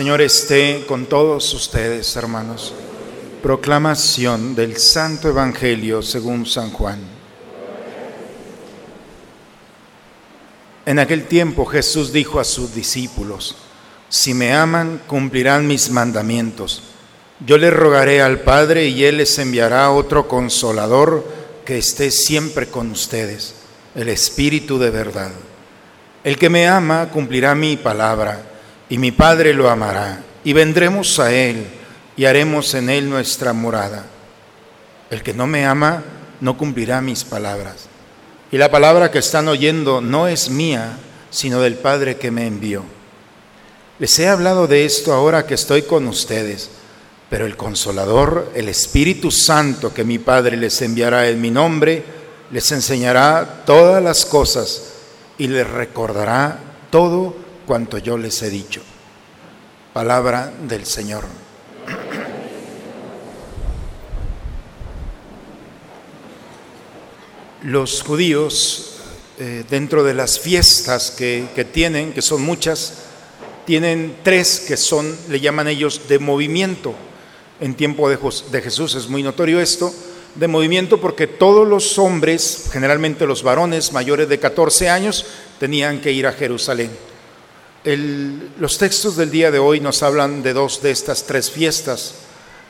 Señor 0.00 0.22
esté 0.22 0.86
con 0.88 1.04
todos 1.04 1.52
ustedes, 1.52 2.16
hermanos. 2.16 2.72
Proclamación 3.42 4.54
del 4.54 4.78
Santo 4.78 5.28
Evangelio 5.28 6.00
según 6.00 6.46
San 6.46 6.70
Juan. 6.70 7.00
En 10.86 10.98
aquel 10.98 11.26
tiempo 11.26 11.66
Jesús 11.66 12.14
dijo 12.14 12.40
a 12.40 12.44
sus 12.44 12.74
discípulos, 12.74 13.56
si 14.08 14.32
me 14.32 14.54
aman, 14.54 15.02
cumplirán 15.06 15.66
mis 15.66 15.90
mandamientos. 15.90 16.82
Yo 17.44 17.58
les 17.58 17.74
rogaré 17.74 18.22
al 18.22 18.40
Padre 18.40 18.86
y 18.86 19.04
Él 19.04 19.18
les 19.18 19.38
enviará 19.38 19.90
otro 19.90 20.26
consolador 20.26 21.26
que 21.66 21.76
esté 21.76 22.10
siempre 22.10 22.68
con 22.68 22.90
ustedes, 22.90 23.54
el 23.94 24.08
Espíritu 24.08 24.78
de 24.78 24.88
verdad. 24.88 25.32
El 26.24 26.38
que 26.38 26.48
me 26.48 26.66
ama 26.66 27.10
cumplirá 27.10 27.54
mi 27.54 27.76
palabra 27.76 28.49
y 28.90 28.98
mi 28.98 29.12
Padre 29.12 29.54
lo 29.54 29.70
amará 29.70 30.20
y 30.44 30.52
vendremos 30.52 31.18
a 31.20 31.32
Él 31.32 31.64
y 32.16 32.24
haremos 32.26 32.74
en 32.74 32.90
Él 32.90 33.08
nuestra 33.08 33.52
morada. 33.52 34.04
El 35.10 35.22
que 35.22 35.32
no 35.32 35.46
me 35.46 35.64
ama 35.64 36.02
no 36.40 36.58
cumplirá 36.58 37.00
mis 37.00 37.24
palabras. 37.24 37.86
Y 38.50 38.58
la 38.58 38.70
palabra 38.70 39.10
que 39.10 39.20
están 39.20 39.46
oyendo 39.46 40.00
no 40.00 40.26
es 40.26 40.50
mía, 40.50 40.98
sino 41.30 41.60
del 41.60 41.76
Padre 41.76 42.16
que 42.16 42.32
me 42.32 42.46
envió. 42.46 42.82
Les 44.00 44.18
he 44.18 44.28
hablado 44.28 44.66
de 44.66 44.84
esto 44.84 45.12
ahora 45.12 45.46
que 45.46 45.54
estoy 45.54 45.82
con 45.82 46.08
ustedes, 46.08 46.70
pero 47.28 47.46
el 47.46 47.56
consolador, 47.56 48.50
el 48.56 48.68
Espíritu 48.68 49.30
Santo 49.30 49.94
que 49.94 50.02
mi 50.02 50.18
Padre 50.18 50.56
les 50.56 50.82
enviará 50.82 51.28
en 51.28 51.40
mi 51.40 51.52
nombre, 51.52 52.02
les 52.50 52.72
enseñará 52.72 53.62
todas 53.64 54.02
las 54.02 54.26
cosas 54.26 54.94
y 55.38 55.46
les 55.46 55.68
recordará 55.68 56.58
todo 56.90 57.49
cuanto 57.70 57.98
yo 57.98 58.18
les 58.18 58.42
he 58.42 58.50
dicho. 58.50 58.82
Palabra 59.92 60.52
del 60.66 60.84
Señor. 60.84 61.24
Los 67.62 68.02
judíos, 68.02 68.96
eh, 69.38 69.62
dentro 69.70 70.02
de 70.02 70.14
las 70.14 70.40
fiestas 70.40 71.12
que, 71.12 71.46
tienen, 71.72 72.12
que 72.12 72.22
son 72.22 72.42
muchas, 72.42 73.04
tienen 73.66 74.16
tres 74.24 74.64
que 74.66 74.76
son, 74.76 75.16
le 75.28 75.38
llaman 75.38 75.68
ellos, 75.68 76.08
de 76.08 76.18
movimiento. 76.18 76.96
En 77.60 77.76
tiempo 77.76 78.10
de, 78.10 78.18
de 78.50 78.62
Jesús 78.62 78.96
es 78.96 79.06
muy 79.06 79.22
notorio 79.22 79.60
esto, 79.60 79.94
de 80.34 80.48
movimiento 80.48 81.00
porque 81.00 81.28
todos 81.28 81.68
los 81.68 82.00
hombres, 82.00 82.64
generalmente 82.72 83.28
los 83.28 83.44
varones 83.44 83.92
mayores 83.92 84.28
de 84.28 84.40
14 84.40 84.88
años, 84.88 85.24
tenían 85.60 86.00
que 86.00 86.10
ir 86.10 86.26
a 86.26 86.32
Jerusalén. 86.32 87.09
Los 87.82 88.76
textos 88.76 89.16
del 89.16 89.30
día 89.30 89.50
de 89.50 89.58
hoy 89.58 89.80
nos 89.80 90.02
hablan 90.02 90.42
de 90.42 90.52
dos 90.52 90.82
de 90.82 90.90
estas 90.90 91.24
tres 91.24 91.50
fiestas. 91.50 92.14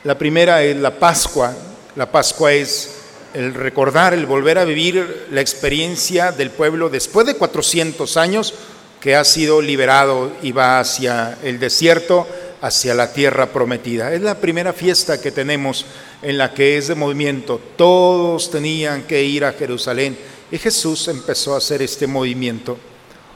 La 0.05 0.17
primera 0.17 0.63
es 0.63 0.77
la 0.77 0.99
Pascua. 0.99 1.53
La 1.97 2.09
Pascua 2.09 2.53
es 2.53 2.91
el 3.33 3.53
recordar, 3.53 4.13
el 4.13 4.25
volver 4.25 4.57
a 4.57 4.63
vivir 4.63 5.27
la 5.31 5.41
experiencia 5.41 6.31
del 6.31 6.49
pueblo 6.49 6.89
después 6.89 7.27
de 7.27 7.35
400 7.35 8.15
años 8.15 8.53
que 9.01 9.17
ha 9.17 9.25
sido 9.25 9.61
liberado 9.61 10.31
y 10.41 10.53
va 10.53 10.79
hacia 10.79 11.37
el 11.43 11.59
desierto, 11.59 12.25
hacia 12.61 12.93
la 12.93 13.11
tierra 13.11 13.47
prometida. 13.47 14.13
Es 14.13 14.21
la 14.21 14.35
primera 14.35 14.71
fiesta 14.71 15.19
que 15.19 15.31
tenemos 15.31 15.85
en 16.21 16.37
la 16.37 16.53
que 16.53 16.77
es 16.77 16.87
de 16.87 16.95
movimiento. 16.95 17.59
Todos 17.75 18.49
tenían 18.49 19.03
que 19.03 19.21
ir 19.21 19.43
a 19.43 19.51
Jerusalén 19.51 20.17
y 20.49 20.57
Jesús 20.57 21.09
empezó 21.09 21.53
a 21.53 21.57
hacer 21.57 21.81
este 21.81 22.07
movimiento. 22.07 22.77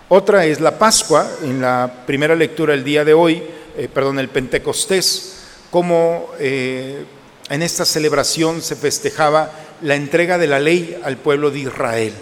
Otra 0.08 0.46
es 0.46 0.62
la 0.62 0.78
Pascua, 0.78 1.28
en 1.42 1.62
la 1.62 2.04
primera 2.06 2.36
lectura 2.36 2.76
el 2.76 2.84
día 2.84 3.04
de 3.04 3.16
hoy, 3.16 3.42
eh, 3.76 3.90
perdón, 3.92 4.20
el 4.20 4.30
Pentecostés, 4.30 5.38
como 5.72 6.30
eh, 6.38 7.06
en 7.50 7.64
esta 7.64 7.86
celebración 7.86 8.62
se 8.62 8.76
festejaba 8.76 9.52
la 9.82 9.96
entrega 9.96 10.38
de 10.38 10.46
la 10.46 10.60
ley 10.60 10.96
al 11.04 11.18
pueblo 11.18 11.50
de 11.50 11.62
Israel, 11.62 12.14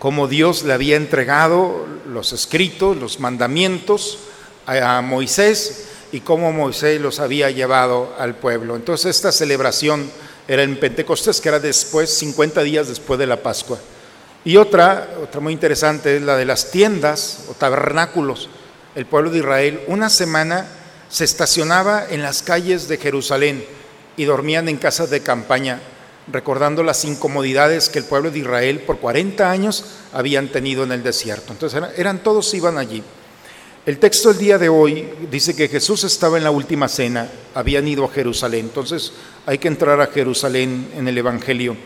como 0.00 0.26
Dios 0.26 0.64
le 0.64 0.72
había 0.72 0.96
entregado 0.96 1.86
los 2.08 2.32
escritos, 2.32 2.96
los 2.96 3.20
mandamientos 3.20 4.18
a, 4.66 4.98
a 4.98 5.00
Moisés 5.00 5.86
y 6.10 6.18
cómo 6.18 6.52
Moisés 6.52 7.00
los 7.00 7.20
había 7.20 7.48
llevado 7.52 8.12
al 8.18 8.34
pueblo. 8.34 8.74
Entonces 8.74 9.14
esta 9.14 9.30
celebración 9.30 10.10
era 10.48 10.64
en 10.64 10.80
Pentecostés, 10.80 11.40
que 11.40 11.48
era 11.48 11.60
después, 11.60 12.10
50 12.10 12.64
días 12.64 12.88
después 12.88 13.20
de 13.20 13.28
la 13.28 13.40
Pascua. 13.40 13.78
Y 14.44 14.58
otra, 14.58 15.08
otra 15.22 15.40
muy 15.40 15.54
interesante 15.54 16.16
es 16.16 16.22
la 16.22 16.36
de 16.36 16.44
las 16.44 16.70
tiendas 16.70 17.46
o 17.48 17.54
tabernáculos. 17.54 18.50
El 18.94 19.06
pueblo 19.06 19.30
de 19.30 19.38
Israel 19.38 19.80
una 19.86 20.10
semana 20.10 20.66
se 21.08 21.24
estacionaba 21.24 22.04
en 22.10 22.22
las 22.22 22.42
calles 22.42 22.86
de 22.86 22.98
Jerusalén 22.98 23.64
y 24.16 24.24
dormían 24.24 24.68
en 24.68 24.76
casas 24.76 25.08
de 25.08 25.20
campaña, 25.20 25.80
recordando 26.30 26.82
las 26.82 27.04
incomodidades 27.06 27.88
que 27.88 27.98
el 27.98 28.04
pueblo 28.04 28.30
de 28.30 28.40
Israel 28.40 28.80
por 28.80 28.98
40 28.98 29.50
años 29.50 29.84
habían 30.12 30.48
tenido 30.48 30.84
en 30.84 30.92
el 30.92 31.02
desierto. 31.02 31.52
Entonces 31.52 31.78
eran, 31.78 31.90
eran 31.96 32.18
todos 32.18 32.52
iban 32.52 32.76
allí. 32.76 33.02
El 33.86 33.98
texto 33.98 34.28
del 34.28 34.38
día 34.38 34.58
de 34.58 34.68
hoy 34.68 35.08
dice 35.30 35.56
que 35.56 35.68
Jesús 35.68 36.04
estaba 36.04 36.36
en 36.36 36.44
la 36.44 36.50
última 36.50 36.88
cena, 36.88 37.30
habían 37.54 37.86
ido 37.88 38.04
a 38.04 38.10
Jerusalén, 38.10 38.66
entonces 38.66 39.12
hay 39.46 39.58
que 39.58 39.68
entrar 39.68 40.00
a 40.00 40.06
Jerusalén 40.06 40.90
en 40.96 41.08
el 41.08 41.18
Evangelio. 41.18 41.76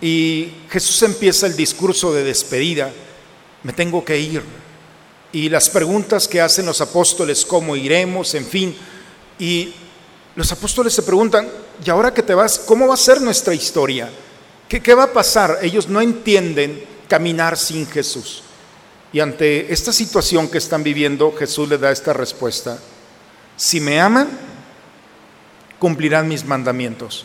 Y 0.00 0.52
Jesús 0.70 1.02
empieza 1.02 1.46
el 1.46 1.56
discurso 1.56 2.12
de 2.12 2.24
despedida, 2.24 2.92
me 3.62 3.72
tengo 3.72 4.04
que 4.04 4.18
ir. 4.18 4.42
Y 5.32 5.48
las 5.48 5.68
preguntas 5.68 6.26
que 6.28 6.40
hacen 6.40 6.66
los 6.66 6.80
apóstoles, 6.80 7.44
cómo 7.44 7.76
iremos, 7.76 8.34
en 8.34 8.46
fin. 8.46 8.76
Y 9.38 9.74
los 10.36 10.50
apóstoles 10.52 10.94
se 10.94 11.02
preguntan, 11.02 11.48
¿y 11.84 11.90
ahora 11.90 12.14
que 12.14 12.22
te 12.22 12.34
vas, 12.34 12.58
cómo 12.60 12.86
va 12.86 12.94
a 12.94 12.98
ser 12.98 13.20
nuestra 13.20 13.54
historia? 13.54 14.08
¿Qué, 14.68 14.94
va 14.94 15.04
a 15.04 15.12
pasar? 15.12 15.58
Ellos 15.62 15.88
no 15.88 16.00
entienden 16.00 16.84
caminar 17.08 17.56
sin 17.56 17.86
Jesús. 17.86 18.42
Y 19.12 19.20
ante 19.20 19.72
esta 19.72 19.92
situación 19.92 20.48
que 20.48 20.58
están 20.58 20.82
viviendo, 20.82 21.34
Jesús 21.34 21.68
les 21.68 21.80
da 21.80 21.90
esta 21.90 22.12
respuesta. 22.12 22.78
Si 23.56 23.80
me 23.80 23.98
aman, 23.98 24.28
cumplirán 25.78 26.28
mis 26.28 26.44
mandamientos. 26.44 27.24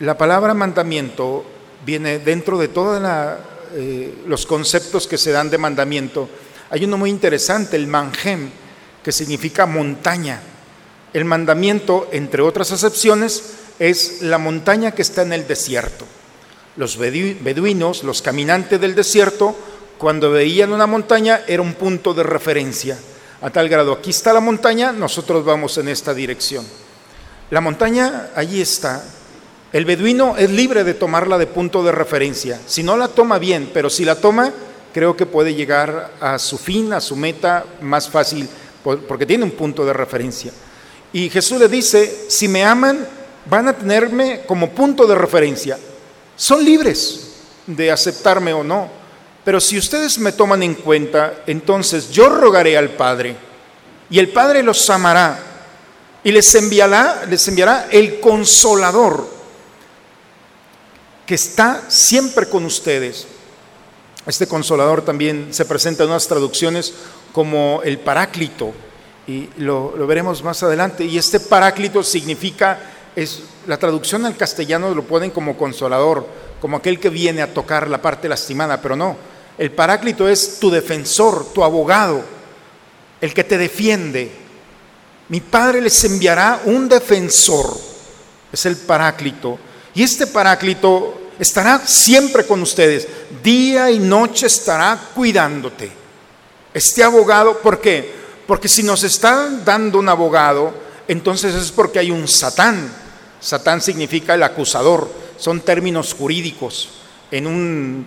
La 0.00 0.16
palabra 0.16 0.54
mandamiento 0.54 1.44
viene 1.84 2.18
dentro 2.18 2.58
de 2.58 2.68
todos 2.68 3.02
eh, 3.74 4.14
los 4.26 4.46
conceptos 4.46 5.06
que 5.06 5.18
se 5.18 5.30
dan 5.30 5.50
de 5.50 5.58
mandamiento. 5.58 6.28
Hay 6.70 6.84
uno 6.84 6.96
muy 6.96 7.10
interesante, 7.10 7.76
el 7.76 7.86
manjem, 7.86 8.50
que 9.02 9.12
significa 9.12 9.66
montaña. 9.66 10.40
El 11.12 11.24
mandamiento, 11.24 12.08
entre 12.12 12.42
otras 12.42 12.72
acepciones, 12.72 13.42
es 13.78 14.22
la 14.22 14.38
montaña 14.38 14.92
que 14.92 15.02
está 15.02 15.22
en 15.22 15.32
el 15.32 15.46
desierto. 15.46 16.06
Los 16.76 16.98
bedu- 16.98 17.36
beduinos, 17.42 18.02
los 18.02 18.22
caminantes 18.22 18.80
del 18.80 18.94
desierto, 18.94 19.54
cuando 19.98 20.30
veían 20.30 20.72
una 20.72 20.86
montaña 20.86 21.42
era 21.46 21.60
un 21.60 21.74
punto 21.74 22.14
de 22.14 22.22
referencia. 22.22 22.96
A 23.42 23.50
tal 23.50 23.68
grado, 23.68 23.92
aquí 23.92 24.10
está 24.10 24.32
la 24.32 24.40
montaña, 24.40 24.92
nosotros 24.92 25.44
vamos 25.44 25.76
en 25.78 25.88
esta 25.88 26.14
dirección. 26.14 26.64
La 27.50 27.60
montaña 27.60 28.30
allí 28.34 28.62
está. 28.62 29.04
El 29.72 29.84
beduino 29.84 30.36
es 30.36 30.50
libre 30.50 30.82
de 30.82 30.94
tomarla 30.94 31.38
de 31.38 31.46
punto 31.46 31.82
de 31.84 31.92
referencia. 31.92 32.60
Si 32.66 32.82
no 32.82 32.96
la 32.96 33.08
toma 33.08 33.38
bien, 33.38 33.70
pero 33.72 33.88
si 33.88 34.04
la 34.04 34.16
toma, 34.16 34.52
creo 34.92 35.16
que 35.16 35.26
puede 35.26 35.54
llegar 35.54 36.10
a 36.20 36.38
su 36.40 36.58
fin, 36.58 36.92
a 36.92 37.00
su 37.00 37.14
meta 37.14 37.64
más 37.80 38.08
fácil, 38.08 38.48
por- 38.82 38.98
porque 39.06 39.26
tiene 39.26 39.44
un 39.44 39.52
punto 39.52 39.84
de 39.84 39.92
referencia. 39.92 40.52
Y 41.12 41.30
Jesús 41.30 41.58
le 41.60 41.68
dice, 41.68 42.26
si 42.28 42.48
me 42.48 42.64
aman, 42.64 43.06
van 43.46 43.68
a 43.68 43.72
tenerme 43.72 44.42
como 44.46 44.70
punto 44.70 45.06
de 45.06 45.14
referencia. 45.14 45.78
Son 46.34 46.64
libres 46.64 47.28
de 47.66 47.92
aceptarme 47.92 48.52
o 48.52 48.64
no. 48.64 48.88
Pero 49.44 49.60
si 49.60 49.78
ustedes 49.78 50.18
me 50.18 50.32
toman 50.32 50.62
en 50.64 50.74
cuenta, 50.74 51.42
entonces 51.46 52.10
yo 52.10 52.28
rogaré 52.28 52.76
al 52.76 52.90
Padre 52.90 53.36
y 54.10 54.18
el 54.18 54.28
Padre 54.30 54.62
los 54.62 54.90
amará 54.90 55.38
y 56.22 56.30
les 56.32 56.54
enviará, 56.54 57.24
les 57.28 57.46
enviará 57.48 57.88
el 57.90 58.20
consolador 58.20 59.39
que 61.30 61.36
está 61.36 61.84
siempre 61.86 62.48
con 62.48 62.64
ustedes. 62.64 63.24
Este 64.26 64.48
consolador 64.48 65.04
también 65.04 65.54
se 65.54 65.64
presenta 65.64 66.02
en 66.02 66.10
unas 66.10 66.26
traducciones 66.26 66.92
como 67.30 67.82
el 67.84 68.00
paráclito 68.00 68.72
y 69.28 69.48
lo, 69.58 69.92
veremos 70.08 70.42
más 70.42 70.60
adelante. 70.64 71.04
Y 71.04 71.18
este 71.18 71.38
paráclito 71.38 72.02
significa, 72.02 72.80
es, 73.14 73.44
la 73.68 73.76
traducción 73.76 74.26
al 74.26 74.36
castellano 74.36 74.92
lo 74.92 75.04
ponen 75.04 75.30
como 75.30 75.56
consolador, 75.56 76.26
como 76.60 76.78
aquel 76.78 76.98
que 76.98 77.10
viene 77.10 77.42
a 77.42 77.54
tocar 77.54 77.86
la 77.86 78.02
parte 78.02 78.28
lastimada, 78.28 78.82
pero 78.82 78.96
no. 78.96 79.16
El 79.56 79.70
paráclito 79.70 80.28
es 80.28 80.58
tu 80.58 80.68
defensor, 80.68 81.52
tu 81.52 81.62
abogado, 81.62 82.24
el 83.20 83.32
que 83.32 83.44
te 83.44 83.56
defiende. 83.56 84.32
Mi 85.28 85.40
Padre 85.40 85.80
les 85.80 86.02
enviará 86.02 86.60
un 86.64 86.88
defensor, 86.88 87.78
es 88.52 88.66
el 88.66 88.76
paráclito. 88.78 89.69
Y 89.94 90.02
este 90.02 90.26
paráclito 90.26 91.30
estará 91.38 91.80
siempre 91.86 92.46
con 92.46 92.62
ustedes, 92.62 93.08
día 93.42 93.90
y 93.90 93.98
noche 93.98 94.46
estará 94.46 95.00
cuidándote. 95.14 95.90
Este 96.72 97.02
abogado, 97.02 97.58
¿por 97.58 97.80
qué? 97.80 98.12
Porque 98.46 98.68
si 98.68 98.82
nos 98.82 99.02
está 99.02 99.48
dando 99.64 99.98
un 99.98 100.08
abogado, 100.08 100.72
entonces 101.08 101.54
es 101.54 101.72
porque 101.72 101.98
hay 101.98 102.10
un 102.10 102.28
Satán. 102.28 102.92
Satán 103.40 103.80
significa 103.80 104.34
el 104.34 104.42
acusador, 104.42 105.10
son 105.38 105.60
términos 105.60 106.14
jurídicos. 106.14 106.90
En 107.30 107.46
un 107.46 108.06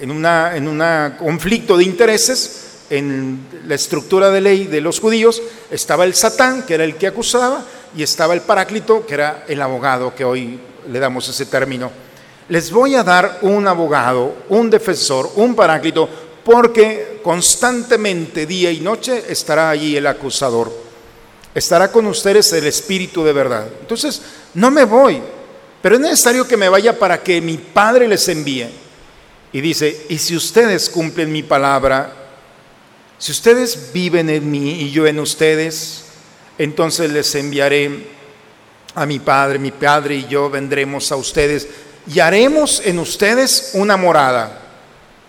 en 0.00 0.10
un 0.10 0.24
en 0.24 0.68
una 0.68 1.16
conflicto 1.18 1.76
de 1.76 1.84
intereses, 1.84 2.71
en 2.92 3.46
la 3.66 3.74
estructura 3.74 4.30
de 4.30 4.42
ley 4.42 4.66
de 4.66 4.82
los 4.82 5.00
judíos, 5.00 5.42
estaba 5.70 6.04
el 6.04 6.14
Satán, 6.14 6.64
que 6.66 6.74
era 6.74 6.84
el 6.84 6.96
que 6.96 7.06
acusaba, 7.06 7.64
y 7.96 8.02
estaba 8.02 8.34
el 8.34 8.42
Paráclito, 8.42 9.06
que 9.06 9.14
era 9.14 9.44
el 9.48 9.62
abogado, 9.62 10.14
que 10.14 10.26
hoy 10.26 10.60
le 10.90 10.98
damos 10.98 11.26
ese 11.26 11.46
término. 11.46 11.90
Les 12.50 12.70
voy 12.70 12.94
a 12.94 13.02
dar 13.02 13.38
un 13.42 13.66
abogado, 13.66 14.34
un 14.50 14.68
defensor, 14.68 15.30
un 15.36 15.54
Paráclito, 15.54 16.06
porque 16.44 17.20
constantemente, 17.22 18.44
día 18.44 18.70
y 18.70 18.80
noche, 18.80 19.24
estará 19.26 19.70
allí 19.70 19.96
el 19.96 20.06
acusador. 20.06 20.70
Estará 21.54 21.90
con 21.90 22.06
ustedes 22.06 22.52
el 22.52 22.66
Espíritu 22.66 23.24
de 23.24 23.32
verdad. 23.32 23.68
Entonces, 23.80 24.20
no 24.52 24.70
me 24.70 24.84
voy, 24.84 25.18
pero 25.80 25.94
es 25.94 26.00
necesario 26.02 26.46
que 26.46 26.58
me 26.58 26.68
vaya 26.68 26.98
para 26.98 27.22
que 27.22 27.40
mi 27.40 27.56
Padre 27.56 28.06
les 28.06 28.28
envíe. 28.28 28.68
Y 29.50 29.62
dice, 29.62 30.06
y 30.10 30.18
si 30.18 30.36
ustedes 30.36 30.90
cumplen 30.90 31.32
mi 31.32 31.42
palabra, 31.42 32.21
si 33.22 33.30
ustedes 33.30 33.92
viven 33.92 34.28
en 34.30 34.50
mí 34.50 34.80
y 34.80 34.90
yo 34.90 35.06
en 35.06 35.20
ustedes, 35.20 36.06
entonces 36.58 37.08
les 37.12 37.32
enviaré 37.36 38.08
a 38.96 39.06
mi 39.06 39.20
Padre, 39.20 39.60
mi 39.60 39.70
Padre 39.70 40.16
y 40.16 40.26
yo 40.26 40.50
vendremos 40.50 41.12
a 41.12 41.14
ustedes 41.14 41.68
y 42.12 42.18
haremos 42.18 42.82
en 42.84 42.98
ustedes 42.98 43.70
una 43.74 43.96
morada. 43.96 44.60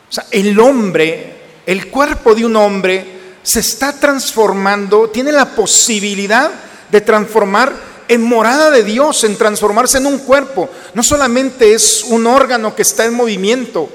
O 0.10 0.12
sea, 0.12 0.26
el 0.32 0.60
hombre, 0.60 1.36
el 1.68 1.92
cuerpo 1.92 2.34
de 2.34 2.48
un 2.48 2.56
hombre 2.56 3.06
se 3.44 3.60
está 3.60 3.94
transformando, 4.00 5.12
tiene 5.12 5.32
la 5.32 5.52
posibilidad 5.52 6.50
de 6.90 7.00
transformar 7.00 7.74
en 8.08 8.24
morada 8.24 8.72
de 8.72 8.84
Dios, 8.84 9.24
en 9.24 9.38
transformarse 9.38 10.00
en 10.00 10.08
un 10.08 10.18
cuerpo. 10.18 10.68
No 10.96 11.04
solamente 11.04 11.76
es 11.76 12.04
un 12.08 12.26
órgano 12.26 12.76
que 12.76 12.82
está 12.82 13.06
en 13.06 13.14
movimiento, 13.14 13.88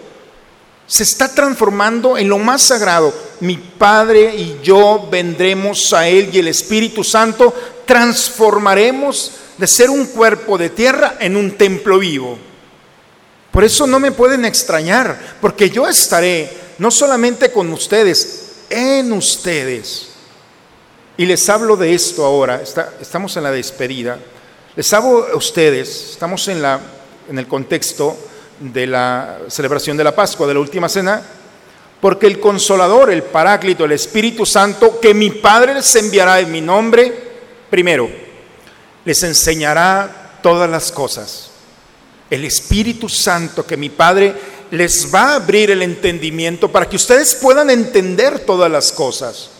se 0.88 1.02
está 1.02 1.32
transformando 1.32 2.16
en 2.16 2.30
lo 2.30 2.38
más 2.38 2.62
sagrado. 2.62 3.12
Mi 3.40 3.58
Padre 3.58 4.34
y 4.34 4.58
yo 4.62 5.06
vendremos 5.10 5.92
a 5.92 6.08
Él 6.08 6.30
y 6.32 6.38
el 6.38 6.48
Espíritu 6.48 7.04
Santo 7.04 7.54
transformaremos 7.84 9.32
de 9.58 9.66
ser 9.66 9.90
un 9.90 10.06
cuerpo 10.06 10.56
de 10.56 10.70
tierra 10.70 11.16
en 11.20 11.36
un 11.36 11.52
templo 11.58 11.98
vivo. 11.98 12.38
Por 13.52 13.64
eso 13.64 13.86
no 13.86 14.00
me 14.00 14.12
pueden 14.12 14.46
extrañar, 14.46 15.36
porque 15.40 15.68
yo 15.68 15.86
estaré 15.86 16.50
no 16.78 16.90
solamente 16.90 17.52
con 17.52 17.70
ustedes, 17.72 18.52
en 18.70 19.12
ustedes. 19.12 20.08
Y 21.18 21.26
les 21.26 21.48
hablo 21.50 21.76
de 21.76 21.94
esto 21.94 22.24
ahora, 22.24 22.62
estamos 23.00 23.36
en 23.36 23.42
la 23.42 23.50
despedida. 23.50 24.18
Les 24.74 24.90
hablo 24.92 25.26
a 25.32 25.36
ustedes, 25.36 26.12
estamos 26.12 26.48
en, 26.48 26.62
la, 26.62 26.80
en 27.28 27.38
el 27.38 27.46
contexto 27.46 28.16
de 28.60 28.86
la 28.86 29.38
celebración 29.48 29.96
de 29.96 30.04
la 30.04 30.14
Pascua, 30.14 30.46
de 30.46 30.54
la 30.54 30.60
última 30.60 30.88
cena, 30.88 31.22
porque 32.00 32.26
el 32.26 32.38
consolador, 32.38 33.10
el 33.10 33.22
paráclito, 33.22 33.84
el 33.84 33.92
Espíritu 33.92 34.46
Santo, 34.46 35.00
que 35.00 35.14
mi 35.14 35.30
Padre 35.30 35.74
les 35.74 35.94
enviará 35.96 36.40
en 36.40 36.50
mi 36.50 36.60
nombre, 36.60 37.12
primero, 37.70 38.08
les 39.04 39.22
enseñará 39.22 40.38
todas 40.42 40.70
las 40.70 40.92
cosas. 40.92 41.50
El 42.30 42.44
Espíritu 42.44 43.08
Santo 43.08 43.66
que 43.66 43.76
mi 43.76 43.88
Padre 43.88 44.34
les 44.70 45.12
va 45.12 45.32
a 45.32 45.34
abrir 45.36 45.70
el 45.70 45.82
entendimiento 45.82 46.70
para 46.70 46.88
que 46.88 46.96
ustedes 46.96 47.34
puedan 47.34 47.70
entender 47.70 48.40
todas 48.40 48.70
las 48.70 48.92
cosas. 48.92 49.50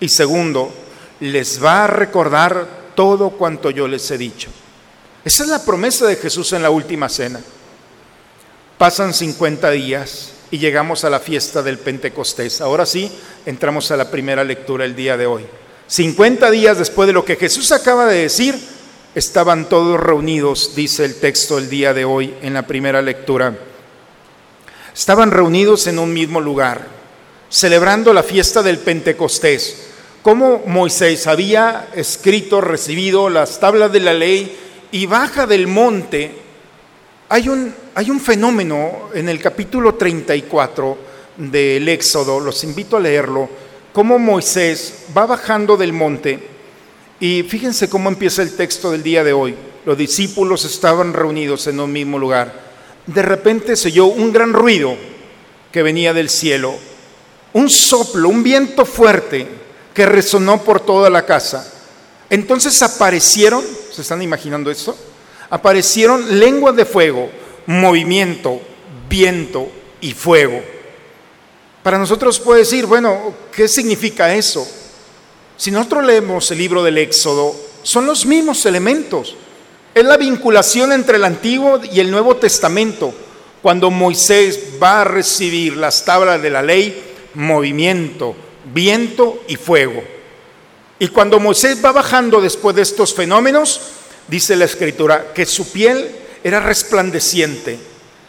Y 0.00 0.08
segundo, 0.08 0.72
les 1.20 1.62
va 1.62 1.84
a 1.84 1.88
recordar 1.88 2.66
todo 2.94 3.30
cuanto 3.30 3.70
yo 3.70 3.86
les 3.86 4.10
he 4.10 4.18
dicho. 4.18 4.48
Esa 5.24 5.42
es 5.42 5.48
la 5.48 5.62
promesa 5.62 6.06
de 6.06 6.16
Jesús 6.16 6.52
en 6.52 6.62
la 6.62 6.70
última 6.70 7.08
cena. 7.08 7.40
Pasan 8.78 9.12
50 9.12 9.72
días 9.72 10.34
y 10.52 10.58
llegamos 10.58 11.02
a 11.02 11.10
la 11.10 11.18
fiesta 11.18 11.64
del 11.64 11.78
Pentecostés. 11.78 12.60
Ahora 12.60 12.86
sí, 12.86 13.10
entramos 13.44 13.90
a 13.90 13.96
la 13.96 14.08
primera 14.08 14.44
lectura 14.44 14.84
el 14.84 14.94
día 14.94 15.16
de 15.16 15.26
hoy. 15.26 15.44
50 15.88 16.48
días 16.52 16.78
después 16.78 17.08
de 17.08 17.12
lo 17.12 17.24
que 17.24 17.34
Jesús 17.34 17.72
acaba 17.72 18.06
de 18.06 18.22
decir, 18.22 18.56
estaban 19.16 19.68
todos 19.68 19.98
reunidos, 19.98 20.76
dice 20.76 21.04
el 21.04 21.16
texto 21.16 21.58
el 21.58 21.68
día 21.68 21.92
de 21.92 22.04
hoy 22.04 22.32
en 22.40 22.54
la 22.54 22.68
primera 22.68 23.02
lectura. 23.02 23.58
Estaban 24.94 25.32
reunidos 25.32 25.88
en 25.88 25.98
un 25.98 26.12
mismo 26.12 26.40
lugar, 26.40 26.86
celebrando 27.50 28.12
la 28.12 28.22
fiesta 28.22 28.62
del 28.62 28.78
Pentecostés. 28.78 29.88
Como 30.22 30.62
Moisés 30.66 31.26
había 31.26 31.88
escrito, 31.96 32.60
recibido 32.60 33.28
las 33.28 33.58
tablas 33.58 33.90
de 33.90 34.00
la 34.00 34.14
ley 34.14 34.56
y 34.92 35.06
baja 35.06 35.48
del 35.48 35.66
monte 35.66 36.46
hay 37.28 37.48
un, 37.48 37.74
hay 37.98 38.12
un 38.12 38.20
fenómeno 38.20 39.10
en 39.12 39.28
el 39.28 39.40
capítulo 39.40 39.96
34 39.96 40.98
del 41.36 41.88
Éxodo, 41.88 42.38
los 42.38 42.62
invito 42.62 42.96
a 42.96 43.00
leerlo, 43.00 43.48
cómo 43.92 44.20
Moisés 44.20 45.06
va 45.16 45.26
bajando 45.26 45.76
del 45.76 45.92
monte 45.92 46.38
y 47.18 47.42
fíjense 47.42 47.88
cómo 47.88 48.08
empieza 48.08 48.42
el 48.42 48.54
texto 48.54 48.92
del 48.92 49.02
día 49.02 49.24
de 49.24 49.32
hoy. 49.32 49.56
Los 49.84 49.98
discípulos 49.98 50.64
estaban 50.64 51.12
reunidos 51.12 51.66
en 51.66 51.80
un 51.80 51.90
mismo 51.90 52.20
lugar. 52.20 52.68
De 53.04 53.22
repente 53.22 53.74
se 53.74 53.88
oyó 53.88 54.06
un 54.06 54.32
gran 54.32 54.52
ruido 54.52 54.94
que 55.72 55.82
venía 55.82 56.14
del 56.14 56.28
cielo, 56.28 56.76
un 57.52 57.68
soplo, 57.68 58.28
un 58.28 58.44
viento 58.44 58.84
fuerte 58.84 59.48
que 59.92 60.06
resonó 60.06 60.62
por 60.62 60.78
toda 60.78 61.10
la 61.10 61.26
casa. 61.26 61.68
Entonces 62.30 62.80
aparecieron, 62.80 63.64
¿se 63.90 64.02
están 64.02 64.22
imaginando 64.22 64.70
esto? 64.70 64.96
aparecieron 65.50 66.38
lenguas 66.38 66.76
de 66.76 66.84
fuego, 66.84 67.30
movimiento, 67.68 68.60
viento 69.10 69.68
y 70.00 70.12
fuego. 70.12 70.62
Para 71.82 71.98
nosotros 71.98 72.40
puede 72.40 72.60
decir, 72.60 72.86
bueno, 72.86 73.34
¿qué 73.52 73.68
significa 73.68 74.34
eso? 74.34 74.66
Si 75.56 75.70
nosotros 75.70 76.04
leemos 76.04 76.50
el 76.50 76.58
libro 76.58 76.82
del 76.82 76.96
Éxodo, 76.96 77.54
son 77.82 78.06
los 78.06 78.24
mismos 78.24 78.64
elementos. 78.64 79.36
Es 79.94 80.04
la 80.04 80.16
vinculación 80.16 80.92
entre 80.92 81.16
el 81.16 81.24
Antiguo 81.24 81.80
y 81.92 82.00
el 82.00 82.10
Nuevo 82.10 82.36
Testamento. 82.36 83.12
Cuando 83.60 83.90
Moisés 83.90 84.60
va 84.82 85.02
a 85.02 85.04
recibir 85.04 85.76
las 85.76 86.04
tablas 86.06 86.40
de 86.40 86.50
la 86.50 86.62
ley, 86.62 87.02
movimiento, 87.34 88.34
viento 88.72 89.42
y 89.46 89.56
fuego. 89.56 90.02
Y 90.98 91.08
cuando 91.08 91.38
Moisés 91.38 91.84
va 91.84 91.92
bajando 91.92 92.40
después 92.40 92.74
de 92.74 92.82
estos 92.82 93.12
fenómenos, 93.12 93.80
dice 94.26 94.56
la 94.56 94.64
escritura, 94.64 95.34
que 95.34 95.44
su 95.44 95.70
piel 95.70 96.17
era 96.44 96.60
resplandeciente, 96.60 97.78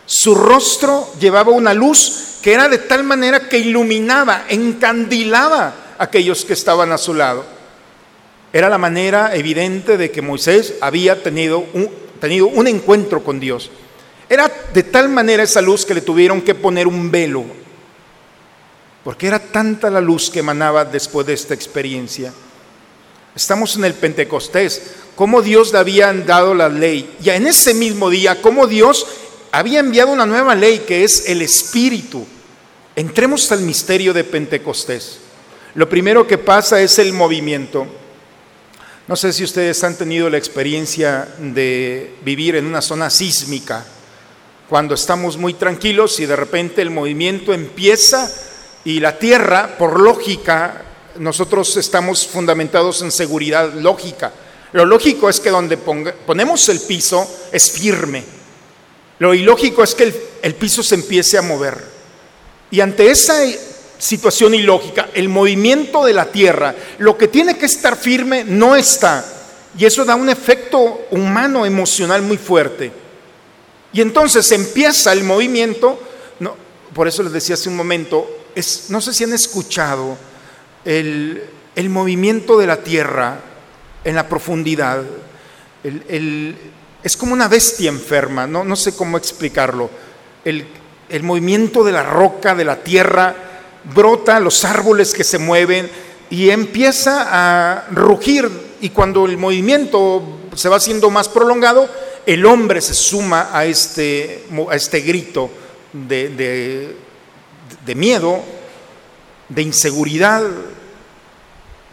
su 0.06 0.34
rostro 0.34 1.14
llevaba 1.20 1.52
una 1.52 1.74
luz 1.74 2.40
que 2.42 2.54
era 2.54 2.68
de 2.68 2.80
tal 2.80 3.04
manera 3.04 3.48
que 3.48 3.60
iluminaba, 3.60 4.46
encandilaba 4.50 5.74
a 5.98 6.04
aquellos 6.04 6.46
que 6.46 6.54
estaban 6.54 6.92
a 6.92 6.98
su 6.98 7.14
lado. 7.14 7.46
Era 8.52 8.70
la 8.70 8.80
manera 8.80 9.36
evidente 9.36 9.98
de 9.98 10.10
que 10.10 10.24
Moisés 10.24 10.76
había 10.82 11.22
tenido 11.22 11.60
un, 11.74 11.90
tenido 12.20 12.48
un 12.48 12.68
encuentro 12.68 13.24
con 13.24 13.40
Dios. 13.40 13.70
Era 14.28 14.52
de 14.74 14.84
tal 14.84 15.10
manera 15.10 15.44
esa 15.44 15.62
luz 15.62 15.86
que 15.86 15.94
le 15.94 16.02
tuvieron 16.02 16.42
que 16.42 16.56
poner 16.56 16.88
un 16.88 17.12
velo, 17.12 17.46
porque 19.04 19.28
era 19.28 19.40
tanta 19.40 19.90
la 19.90 20.02
luz 20.02 20.30
que 20.30 20.40
emanaba 20.40 20.86
después 20.86 21.28
de 21.28 21.34
esta 21.34 21.54
experiencia. 21.54 22.34
Estamos 23.36 23.76
en 23.76 23.86
el 23.86 23.94
Pentecostés, 23.94 24.94
cómo 25.20 25.42
Dios 25.42 25.74
le 25.74 25.80
había 25.80 26.14
dado 26.14 26.54
la 26.54 26.70
ley. 26.70 27.18
Y 27.22 27.30
en 27.30 27.46
ese 27.46 27.74
mismo 27.74 28.10
día, 28.10 28.42
cómo 28.42 28.68
Dios 28.68 29.06
había 29.52 29.82
enviado 29.82 30.14
una 30.14 30.26
nueva 30.26 30.56
ley 30.56 30.86
que 30.88 31.04
es 31.04 31.28
el 31.28 31.42
Espíritu. 31.42 32.26
Entremos 32.96 33.52
al 33.52 33.60
misterio 33.60 34.14
de 34.14 34.24
Pentecostés. 34.24 35.20
Lo 35.76 35.90
primero 35.90 36.26
que 36.26 36.38
pasa 36.38 36.80
es 36.80 37.00
el 37.00 37.12
movimiento. 37.12 37.86
No 39.10 39.18
sé 39.18 39.34
si 39.34 39.44
ustedes 39.44 39.84
han 39.84 39.98
tenido 39.98 40.30
la 40.30 40.38
experiencia 40.38 41.28
de 41.38 42.16
vivir 42.24 42.56
en 42.56 42.66
una 42.66 42.82
zona 42.82 43.10
sísmica, 43.10 43.86
cuando 44.70 44.96
estamos 44.96 45.36
muy 45.36 45.54
tranquilos 45.54 46.18
y 46.22 46.28
de 46.28 46.38
repente 46.38 46.82
el 46.82 46.92
movimiento 46.92 47.54
empieza 47.54 48.32
y 48.86 49.02
la 49.02 49.20
tierra, 49.20 49.76
por 49.78 50.00
lógica, 50.00 50.86
nosotros 51.18 51.76
estamos 51.76 52.26
fundamentados 52.26 53.02
en 53.02 53.12
seguridad 53.12 53.74
lógica. 53.74 54.32
Lo 54.74 54.86
lógico 54.86 55.30
es 55.30 55.40
que 55.40 55.50
donde 55.50 55.78
ponemos 55.78 56.70
el 56.70 56.80
piso 56.82 57.28
es 57.52 57.72
firme. 57.72 58.24
Lo 59.20 59.34
ilógico 59.34 59.84
es 59.84 59.96
que 59.96 60.14
el, 60.42 60.56
piso 60.56 60.82
se 60.82 60.96
empiece 60.96 61.38
a 61.38 61.42
mover. 61.42 61.78
Y 62.72 62.80
ante 62.80 63.12
esa 63.12 63.36
situación 63.98 64.54
ilógica, 64.54 65.10
el 65.14 65.28
movimiento 65.28 66.06
de 66.06 66.14
la 66.14 66.26
tierra, 66.26 66.74
lo 67.00 67.18
que 67.18 67.28
tiene 67.28 67.58
que 67.58 67.66
estar 67.66 67.98
firme 67.98 68.46
no 68.46 68.76
está. 68.76 69.26
Y 69.78 69.86
eso 69.86 70.06
da 70.06 70.16
un 70.16 70.30
efecto 70.30 71.08
humano, 71.12 71.66
emocional 71.66 72.22
muy 72.22 72.38
fuerte. 72.38 72.92
Y 73.92 74.02
entonces 74.02 74.52
empieza 74.52 75.12
el 75.12 75.24
movimiento, 75.24 76.00
no, 76.40 76.56
por 76.94 77.08
eso 77.08 77.24
les 77.24 77.34
decía 77.34 77.56
hace 77.56 77.70
un 77.70 77.76
momento, 77.76 78.30
es, 78.56 78.86
no 78.90 79.02
sé 79.02 79.14
si 79.14 79.24
han 79.24 79.34
escuchado 79.34 80.18
el, 80.86 81.44
movimiento 81.90 82.60
de 82.60 82.68
la 82.68 82.78
tierra 82.78 83.40
en 84.04 84.16
la 84.16 84.28
profundidad. 84.28 85.04
es 87.04 87.18
como 87.18 87.34
una 87.34 87.48
bestia 87.48 87.90
enferma, 87.90 88.48
no, 88.48 88.64
no 88.64 88.76
sé 88.76 88.96
cómo 88.96 89.18
explicarlo. 89.18 89.90
El, 90.44 90.66
movimiento 91.24 91.84
de 91.84 91.92
la 91.92 92.04
roca, 92.04 92.56
de 92.56 92.66
la 92.66 92.78
tierra, 92.78 93.36
brota 93.94 94.40
los 94.40 94.64
árboles 94.64 95.14
que 95.14 95.24
se 95.24 95.40
mueven 95.40 95.90
y 96.30 96.50
empieza 96.50 97.28
a 97.32 97.88
rugir 97.92 98.50
y 98.82 98.90
cuando 98.90 99.26
el 99.26 99.38
movimiento 99.38 100.40
se 100.56 100.70
va 100.70 100.78
haciendo 100.78 101.10
más 101.10 101.28
prolongado, 101.28 101.90
el 102.26 102.46
hombre 102.46 102.82
se 102.82 102.94
suma 102.94 103.50
a 103.52 103.66
este, 103.66 104.46
a 104.70 104.76
este 104.76 105.02
grito 105.02 105.50
de, 105.92 106.96
de 107.86 107.96
miedo, 107.96 108.42
de 109.50 109.64
inseguridad, 109.64 110.44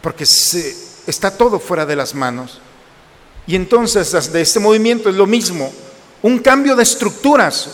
porque 0.01 0.25
se, 0.27 0.86
está 1.07 1.31
todo 1.31 1.59
fuera 1.59 1.85
de 1.85 1.95
las 1.95 2.13
manos. 2.13 2.59
Y 3.47 3.55
entonces 3.55 4.31
de 4.31 4.41
este 4.41 4.59
movimiento 4.59 5.09
es 5.09 5.15
lo 5.15 5.25
mismo, 5.25 5.71
un 6.21 6.39
cambio 6.39 6.75
de 6.75 6.83
estructuras. 6.83 7.69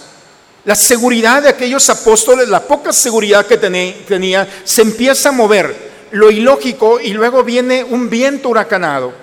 La 0.65 0.75
seguridad 0.75 1.41
de 1.41 1.49
aquellos 1.49 1.89
apóstoles, 1.89 2.47
la 2.47 2.61
poca 2.61 2.93
seguridad 2.93 3.45
que 3.45 3.57
tenía, 3.57 4.47
se 4.63 4.81
empieza 4.81 5.29
a 5.29 5.33
mover, 5.33 5.91
lo 6.11 6.31
ilógico, 6.31 7.01
y 7.01 7.11
luego 7.11 7.43
viene 7.43 7.83
un 7.83 8.09
viento 8.09 8.49
huracanado, 8.49 9.13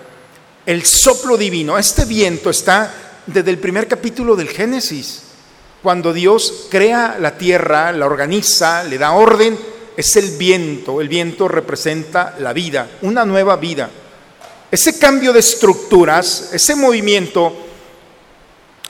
el 0.66 0.84
soplo 0.84 1.38
divino. 1.38 1.78
Este 1.78 2.04
viento 2.04 2.50
está 2.50 2.92
desde 3.26 3.50
el 3.50 3.58
primer 3.58 3.88
capítulo 3.88 4.36
del 4.36 4.48
Génesis, 4.48 5.22
cuando 5.82 6.12
Dios 6.12 6.66
crea 6.68 7.16
la 7.18 7.38
tierra, 7.38 7.90
la 7.92 8.04
organiza, 8.04 8.82
le 8.84 8.98
da 8.98 9.12
orden, 9.12 9.58
es 9.96 10.16
el 10.16 10.36
viento. 10.36 11.00
El 11.00 11.08
viento 11.08 11.48
representa 11.48 12.34
la 12.38 12.52
vida, 12.52 12.88
una 13.02 13.24
nueva 13.24 13.56
vida. 13.56 13.88
Ese 14.70 14.98
cambio 14.98 15.32
de 15.32 15.40
estructuras, 15.40 16.50
ese 16.52 16.76
movimiento, 16.76 17.52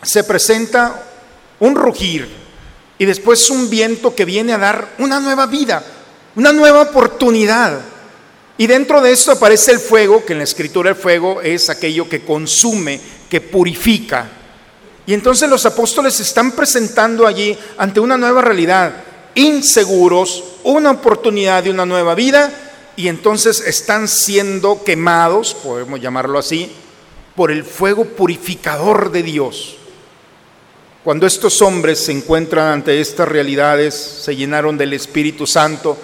se 0.03 0.25
presenta 0.25 1.07
un 1.59 1.75
rugir 1.75 2.29
y 2.99 3.07
después 3.07 3.49
un 3.49 3.71
viento 3.71 4.14
que 4.14 4.27
viene 4.27 4.53
a 4.53 4.59
dar 4.59 4.95
una 4.99 5.21
nueva 5.21 5.47
vida, 5.47 5.83
una 6.37 6.53
nueva 6.53 6.83
oportunidad. 6.83 7.81
Y 8.59 8.66
dentro 8.66 9.01
de 9.01 9.12
esto 9.12 9.33
aparece 9.33 9.73
el 9.73 9.79
fuego, 9.79 10.25
que 10.25 10.35
en 10.35 10.38
la 10.38 10.45
escritura 10.45 10.90
el 10.90 10.97
fuego 10.97 11.40
es 11.40 11.71
aquello 11.71 12.09
que 12.11 12.27
consume, 12.27 13.01
que 13.31 13.40
purifica. 13.40 14.29
Y 15.07 15.14
entonces 15.14 15.49
los 15.49 15.64
apóstoles 15.64 16.21
están 16.21 16.53
presentando 16.53 17.27
allí 17.27 17.57
ante 17.79 18.01
una 18.01 18.19
nueva 18.19 18.43
realidad, 18.43 18.93
inseguros, 19.35 20.45
una 20.62 20.90
oportunidad 20.90 21.64
de 21.64 21.71
una 21.71 21.87
nueva 21.87 22.14
vida 22.14 22.69
y 22.96 23.09
entonces 23.09 23.61
están 23.61 24.09
siendo 24.09 24.85
quemados, 24.85 25.55
podemos 25.55 26.00
llamarlo 26.00 26.38
así, 26.38 26.70
por 27.35 27.50
el 27.50 27.64
fuego 27.64 28.05
purificador 28.05 29.11
de 29.11 29.22
Dios. 29.22 29.76
Cuando 31.03 31.26
estos 31.26 31.62
hombres 31.62 31.98
se 31.98 32.12
encuentran 32.12 32.66
ante 32.66 33.00
estas 33.00 33.26
realidades, 33.26 33.94
se 33.94 34.37
llenaron 34.37 34.76
del 34.76 34.92
Espíritu 34.92 35.46
Santo, 35.46 35.96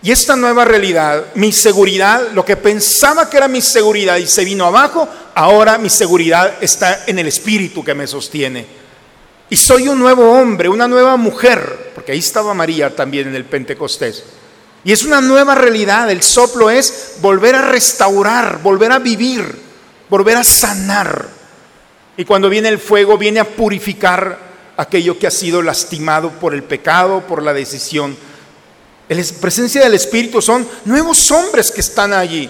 y 0.00 0.12
esta 0.12 0.36
nueva 0.36 0.64
realidad, 0.64 1.26
mi 1.34 1.50
seguridad, 1.50 2.28
lo 2.32 2.44
que 2.44 2.56
pensaba 2.56 3.28
que 3.28 3.36
era 3.36 3.48
mi 3.48 3.60
seguridad 3.60 4.16
y 4.16 4.26
se 4.26 4.44
vino 4.44 4.64
abajo, 4.64 5.08
ahora 5.34 5.76
mi 5.78 5.90
seguridad 5.90 6.54
está 6.60 7.04
en 7.06 7.18
el 7.18 7.26
Espíritu 7.26 7.82
que 7.82 7.94
me 7.94 8.06
sostiene. 8.06 8.64
Y 9.50 9.56
soy 9.56 9.88
un 9.88 9.98
nuevo 9.98 10.30
hombre, 10.30 10.68
una 10.68 10.86
nueva 10.86 11.16
mujer, 11.16 11.92
porque 11.94 12.12
ahí 12.12 12.18
estaba 12.18 12.54
María 12.54 12.94
también 12.94 13.28
en 13.28 13.34
el 13.34 13.44
Pentecostés. 13.44 14.22
Y 14.88 14.92
es 14.92 15.02
una 15.02 15.20
nueva 15.20 15.54
realidad. 15.54 16.10
El 16.10 16.22
soplo 16.22 16.70
es 16.70 17.16
volver 17.20 17.54
a 17.54 17.60
restaurar, 17.60 18.62
volver 18.62 18.90
a 18.90 18.98
vivir, 18.98 19.44
volver 20.08 20.38
a 20.38 20.42
sanar. 20.42 21.28
Y 22.16 22.24
cuando 22.24 22.48
viene 22.48 22.70
el 22.70 22.78
fuego, 22.78 23.18
viene 23.18 23.38
a 23.38 23.44
purificar 23.44 24.38
aquello 24.78 25.18
que 25.18 25.26
ha 25.26 25.30
sido 25.30 25.60
lastimado 25.60 26.30
por 26.30 26.54
el 26.54 26.62
pecado, 26.62 27.20
por 27.20 27.42
la 27.42 27.52
decisión. 27.52 28.16
La 29.10 29.22
presencia 29.42 29.82
del 29.82 29.92
Espíritu 29.92 30.40
son 30.40 30.66
nuevos 30.86 31.30
hombres 31.32 31.70
que 31.70 31.82
están 31.82 32.14
allí. 32.14 32.48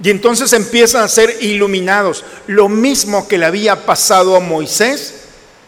Y 0.00 0.10
entonces 0.10 0.52
empiezan 0.52 1.02
a 1.02 1.08
ser 1.08 1.38
iluminados. 1.40 2.24
Lo 2.46 2.68
mismo 2.68 3.26
que 3.26 3.36
le 3.36 3.46
había 3.46 3.84
pasado 3.84 4.36
a 4.36 4.40
Moisés, 4.40 5.22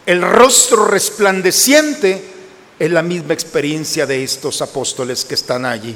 el 0.05 0.21
rostro 0.21 0.85
resplandeciente 0.85 2.36
es 2.79 2.91
la 2.91 3.01
misma 3.01 3.33
experiencia 3.33 4.05
de 4.05 4.23
estos 4.23 4.61
apóstoles 4.61 5.25
que 5.25 5.33
están 5.33 5.65
allí. 5.65 5.95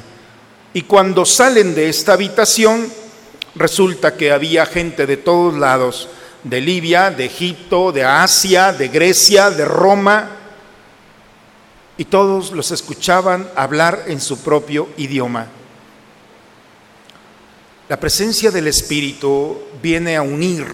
Y 0.74 0.82
cuando 0.82 1.24
salen 1.24 1.74
de 1.74 1.88
esta 1.88 2.14
habitación, 2.14 2.90
resulta 3.54 4.16
que 4.16 4.32
había 4.32 4.66
gente 4.66 5.06
de 5.06 5.18
todos 5.18 5.54
lados, 5.54 6.08
de 6.42 6.60
Libia, 6.60 7.10
de 7.10 7.26
Egipto, 7.26 7.92
de 7.92 8.04
Asia, 8.04 8.72
de 8.72 8.88
Grecia, 8.88 9.50
de 9.50 9.64
Roma, 9.64 10.30
y 11.96 12.06
todos 12.06 12.52
los 12.52 12.70
escuchaban 12.70 13.48
hablar 13.54 14.04
en 14.06 14.20
su 14.20 14.38
propio 14.38 14.88
idioma. 14.96 15.46
La 17.88 18.00
presencia 18.00 18.50
del 18.50 18.66
Espíritu 18.66 19.60
viene 19.82 20.16
a 20.16 20.22
unir 20.22 20.66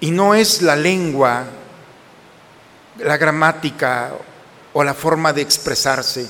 y 0.00 0.10
no 0.10 0.34
es 0.34 0.62
la 0.62 0.74
lengua, 0.74 1.44
la 2.98 3.16
gramática 3.18 4.12
o 4.72 4.84
la 4.84 4.94
forma 4.94 5.32
de 5.32 5.42
expresarse. 5.42 6.26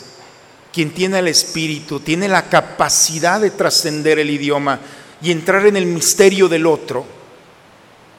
Quien 0.72 0.92
tiene 0.92 1.18
el 1.18 1.28
espíritu 1.28 2.00
tiene 2.00 2.28
la 2.28 2.48
capacidad 2.48 3.40
de 3.40 3.50
trascender 3.50 4.18
el 4.18 4.30
idioma 4.30 4.78
y 5.20 5.30
entrar 5.30 5.66
en 5.66 5.76
el 5.76 5.86
misterio 5.86 6.48
del 6.48 6.66
otro. 6.66 7.04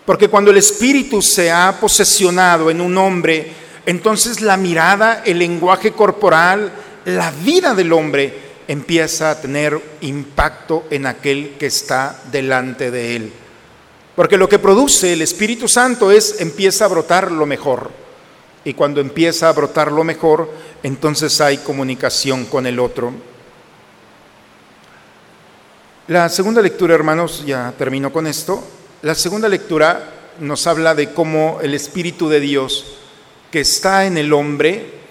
Porque 0.05 0.27
cuando 0.27 0.51
el 0.51 0.57
espíritu 0.57 1.21
se 1.21 1.51
ha 1.51 1.77
posesionado 1.79 2.69
en 2.69 2.81
un 2.81 2.97
hombre, 2.97 3.51
entonces 3.85 4.41
la 4.41 4.57
mirada, 4.57 5.23
el 5.25 5.39
lenguaje 5.39 5.93
corporal, 5.93 6.71
la 7.05 7.31
vida 7.31 7.73
del 7.73 7.93
hombre 7.93 8.51
empieza 8.67 9.31
a 9.31 9.41
tener 9.41 9.79
impacto 10.01 10.85
en 10.89 11.05
aquel 11.05 11.55
que 11.57 11.67
está 11.67 12.19
delante 12.31 12.91
de 12.91 13.15
él. 13.15 13.33
Porque 14.15 14.37
lo 14.37 14.49
que 14.49 14.59
produce 14.59 15.13
el 15.13 15.21
Espíritu 15.21 15.67
Santo 15.67 16.11
es 16.11 16.41
empieza 16.41 16.85
a 16.85 16.89
brotar 16.89 17.31
lo 17.31 17.45
mejor 17.45 18.00
y 18.63 18.73
cuando 18.73 19.01
empieza 19.01 19.49
a 19.49 19.53
brotar 19.53 19.91
lo 19.91 20.03
mejor, 20.03 20.49
entonces 20.83 21.41
hay 21.41 21.57
comunicación 21.57 22.45
con 22.45 22.67
el 22.67 22.79
otro. 22.79 23.11
La 26.07 26.29
segunda 26.29 26.61
lectura, 26.61 26.93
hermanos, 26.93 27.43
ya 27.45 27.73
termino 27.77 28.11
con 28.11 28.27
esto. 28.27 28.63
La 29.01 29.15
segunda 29.15 29.49
lectura 29.49 30.33
nos 30.39 30.67
habla 30.67 30.93
de 30.93 31.13
cómo 31.13 31.59
el 31.61 31.73
Espíritu 31.73 32.29
de 32.29 32.39
Dios 32.39 32.97
que 33.51 33.61
está 33.61 34.05
en 34.05 34.17
el 34.17 34.31
hombre 34.33 35.01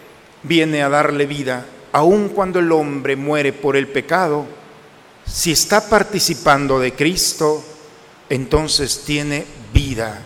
viene 0.42 0.82
a 0.82 0.88
darle 0.88 1.26
vida, 1.26 1.66
aun 1.92 2.28
cuando 2.28 2.58
el 2.58 2.72
hombre 2.72 3.16
muere 3.16 3.52
por 3.52 3.76
el 3.76 3.88
pecado. 3.88 4.46
Si 5.26 5.52
está 5.52 5.88
participando 5.88 6.78
de 6.78 6.92
Cristo, 6.92 7.62
entonces 8.28 9.02
tiene 9.04 9.44
vida 9.72 10.24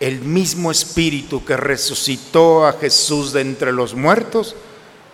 el 0.00 0.20
mismo 0.20 0.70
espíritu 0.70 1.44
que 1.44 1.56
resucitó 1.56 2.66
a 2.66 2.74
Jesús 2.74 3.32
de 3.32 3.40
entre 3.40 3.72
los 3.72 3.94
muertos 3.94 4.54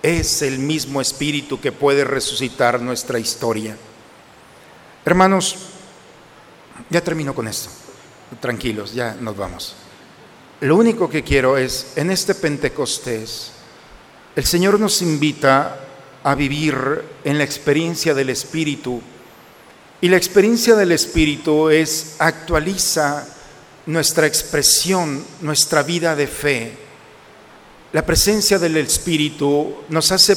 es 0.03 0.43
el 0.43 0.59
mismo 0.59 1.01
espíritu 1.01 1.61
que 1.61 1.71
puede 1.71 2.05
resucitar 2.05 2.81
nuestra 2.81 3.19
historia. 3.19 3.77
Hermanos, 5.05 5.57
ya 6.91 7.01
termino 7.01 7.35
con 7.35 7.47
esto. 7.47 7.71
Tranquilos, 8.41 8.95
ya 8.95 9.15
nos 9.21 9.37
vamos. 9.37 9.77
Lo 10.61 10.77
único 10.77 11.09
que 11.09 11.23
quiero 11.23 11.57
es, 11.57 11.93
en 11.97 12.11
este 12.11 12.35
Pentecostés, 12.35 13.53
el 14.35 14.45
Señor 14.45 14.81
nos 14.81 15.03
invita 15.03 15.81
a 16.25 16.35
vivir 16.35 17.03
en 17.25 17.39
la 17.39 17.45
experiencia 17.45 18.15
del 18.15 18.31
Espíritu. 18.31 19.03
Y 20.01 20.09
la 20.09 20.17
experiencia 20.17 20.75
del 20.75 20.93
Espíritu 20.93 21.69
es 21.69 22.17
actualiza 22.19 23.27
nuestra 23.87 24.27
expresión, 24.27 25.25
nuestra 25.41 25.83
vida 25.83 26.15
de 26.15 26.27
fe. 26.27 26.73
La 27.93 28.05
presencia 28.07 28.59
del 28.59 28.77
Espíritu 28.77 29.77
nos 29.89 30.13
hace 30.13 30.37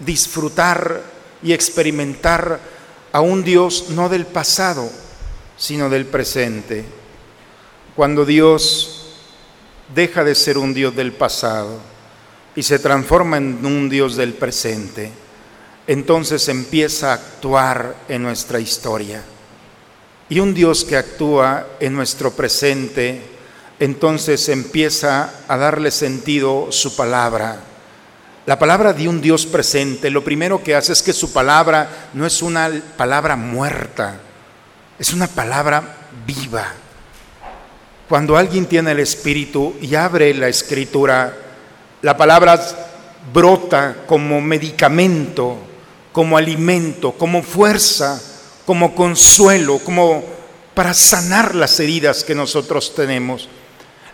disfrutar 0.00 1.02
y 1.42 1.52
experimentar 1.52 2.60
a 3.12 3.20
un 3.20 3.42
Dios 3.42 3.86
no 3.90 4.08
del 4.08 4.26
pasado, 4.26 4.90
sino 5.56 5.88
del 5.88 6.06
presente. 6.06 6.84
Cuando 7.96 8.24
Dios 8.24 9.16
deja 9.94 10.22
de 10.22 10.34
ser 10.34 10.58
un 10.58 10.74
Dios 10.74 10.94
del 10.94 11.12
pasado 11.12 11.80
y 12.54 12.62
se 12.62 12.78
transforma 12.78 13.38
en 13.38 13.64
un 13.64 13.88
Dios 13.88 14.14
del 14.16 14.34
presente, 14.34 15.10
entonces 15.86 16.48
empieza 16.48 17.10
a 17.10 17.14
actuar 17.14 17.96
en 18.08 18.22
nuestra 18.22 18.60
historia 18.60 19.24
y 20.28 20.40
un 20.40 20.54
Dios 20.54 20.84
que 20.84 20.96
actúa 20.96 21.66
en 21.80 21.94
nuestro 21.94 22.32
presente, 22.32 23.22
entonces 23.80 24.48
empieza 24.48 25.32
a 25.48 25.56
darle 25.56 25.90
sentido 25.90 26.68
su 26.70 26.94
palabra. 26.96 27.60
La 28.44 28.58
palabra 28.58 28.92
de 28.92 29.08
un 29.08 29.20
Dios 29.20 29.46
presente, 29.46 30.10
lo 30.10 30.24
primero 30.24 30.62
que 30.62 30.74
hace 30.74 30.92
es 30.92 31.02
que 31.02 31.12
su 31.12 31.32
palabra 31.32 32.08
no 32.14 32.26
es 32.26 32.42
una 32.42 32.70
palabra 32.96 33.36
muerta, 33.36 34.20
es 34.98 35.12
una 35.12 35.26
palabra 35.26 35.96
viva. 36.26 36.72
Cuando 38.08 38.36
alguien 38.36 38.66
tiene 38.66 38.92
el 38.92 39.00
Espíritu 39.00 39.76
y 39.80 39.94
abre 39.94 40.32
la 40.34 40.48
Escritura, 40.48 41.44
La 42.00 42.16
palabra 42.16 42.58
brota 43.34 44.04
como 44.06 44.40
medicamento, 44.40 45.58
como 46.12 46.36
alimento, 46.36 47.12
como 47.12 47.42
fuerza, 47.42 48.22
como 48.68 48.94
consuelo, 48.94 49.78
como 49.78 50.22
para 50.74 50.92
sanar 50.92 51.54
las 51.54 51.80
heridas 51.80 52.22
que 52.22 52.34
nosotros 52.34 52.94
tenemos. 52.94 53.48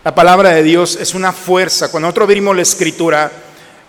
La 0.01 0.15
palabra 0.15 0.51
de 0.51 0.63
Dios 0.63 0.97
es 0.97 1.13
una 1.13 1.33
fuerza. 1.33 1.91
Cuando 1.91 2.07
nosotros 2.07 2.27
abrimos 2.27 2.55
la 2.55 2.61
escritura, 2.61 3.29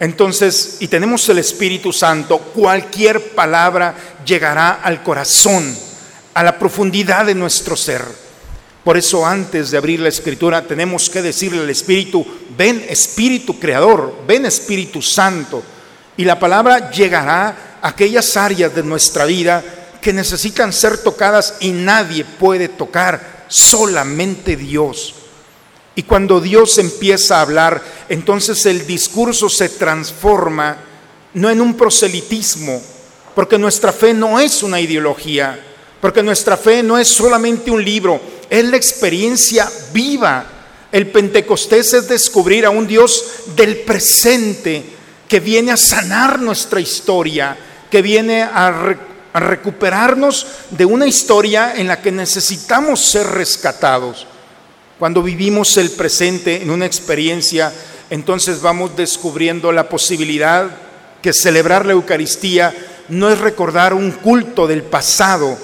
entonces, 0.00 0.78
y 0.80 0.88
tenemos 0.88 1.28
el 1.28 1.38
Espíritu 1.38 1.92
Santo, 1.92 2.38
cualquier 2.38 3.30
palabra 3.36 3.94
llegará 4.26 4.80
al 4.82 5.04
corazón, 5.04 5.72
a 6.34 6.42
la 6.42 6.58
profundidad 6.58 7.26
de 7.26 7.36
nuestro 7.36 7.76
ser. 7.76 8.02
Por 8.82 8.96
eso 8.96 9.24
antes 9.24 9.70
de 9.70 9.78
abrir 9.78 10.00
la 10.00 10.08
escritura 10.08 10.62
tenemos 10.62 11.08
que 11.08 11.22
decirle 11.22 11.60
al 11.60 11.70
Espíritu, 11.70 12.26
ven 12.58 12.84
Espíritu 12.88 13.60
Creador, 13.60 14.24
ven 14.26 14.46
Espíritu 14.46 15.00
Santo. 15.00 15.62
Y 16.16 16.24
la 16.24 16.40
palabra 16.40 16.90
llegará 16.90 17.78
a 17.80 17.88
aquellas 17.90 18.36
áreas 18.36 18.74
de 18.74 18.82
nuestra 18.82 19.26
vida 19.26 19.62
que 20.06 20.12
necesitan 20.12 20.72
ser 20.72 20.98
tocadas 20.98 21.54
y 21.58 21.72
nadie 21.72 22.24
puede 22.24 22.68
tocar, 22.68 23.44
solamente 23.48 24.54
Dios. 24.54 25.16
Y 25.96 26.04
cuando 26.04 26.40
Dios 26.40 26.78
empieza 26.78 27.38
a 27.38 27.40
hablar, 27.40 27.82
entonces 28.08 28.64
el 28.66 28.86
discurso 28.86 29.48
se 29.48 29.68
transforma 29.68 30.76
no 31.34 31.50
en 31.50 31.60
un 31.60 31.74
proselitismo, 31.74 32.80
porque 33.34 33.58
nuestra 33.58 33.92
fe 33.92 34.14
no 34.14 34.38
es 34.38 34.62
una 34.62 34.80
ideología, 34.80 35.58
porque 36.00 36.22
nuestra 36.22 36.56
fe 36.56 36.84
no 36.84 36.96
es 36.96 37.08
solamente 37.08 37.72
un 37.72 37.84
libro, 37.84 38.20
es 38.48 38.64
la 38.64 38.76
experiencia 38.76 39.68
viva. 39.92 40.46
El 40.92 41.10
Pentecostés 41.10 41.94
es 41.94 42.06
descubrir 42.06 42.64
a 42.64 42.70
un 42.70 42.86
Dios 42.86 43.24
del 43.56 43.78
presente 43.78 44.84
que 45.28 45.40
viene 45.40 45.72
a 45.72 45.76
sanar 45.76 46.38
nuestra 46.38 46.78
historia, 46.78 47.56
que 47.90 48.02
viene 48.02 48.44
a, 48.44 48.96
a 49.36 49.40
recuperarnos 49.40 50.46
de 50.70 50.86
una 50.86 51.06
historia 51.06 51.74
en 51.76 51.88
la 51.88 52.00
que 52.00 52.10
necesitamos 52.10 53.04
ser 53.04 53.26
rescatados. 53.26 54.26
Cuando 54.98 55.22
vivimos 55.22 55.76
el 55.76 55.90
presente 55.90 56.62
en 56.62 56.70
una 56.70 56.86
experiencia, 56.86 57.70
entonces 58.08 58.62
vamos 58.62 58.96
descubriendo 58.96 59.72
la 59.72 59.90
posibilidad 59.90 60.70
que 61.20 61.34
celebrar 61.34 61.84
la 61.84 61.92
Eucaristía 61.92 62.74
no 63.10 63.28
es 63.28 63.38
recordar 63.38 63.92
un 63.92 64.10
culto 64.10 64.66
del 64.66 64.82
pasado, 64.82 65.58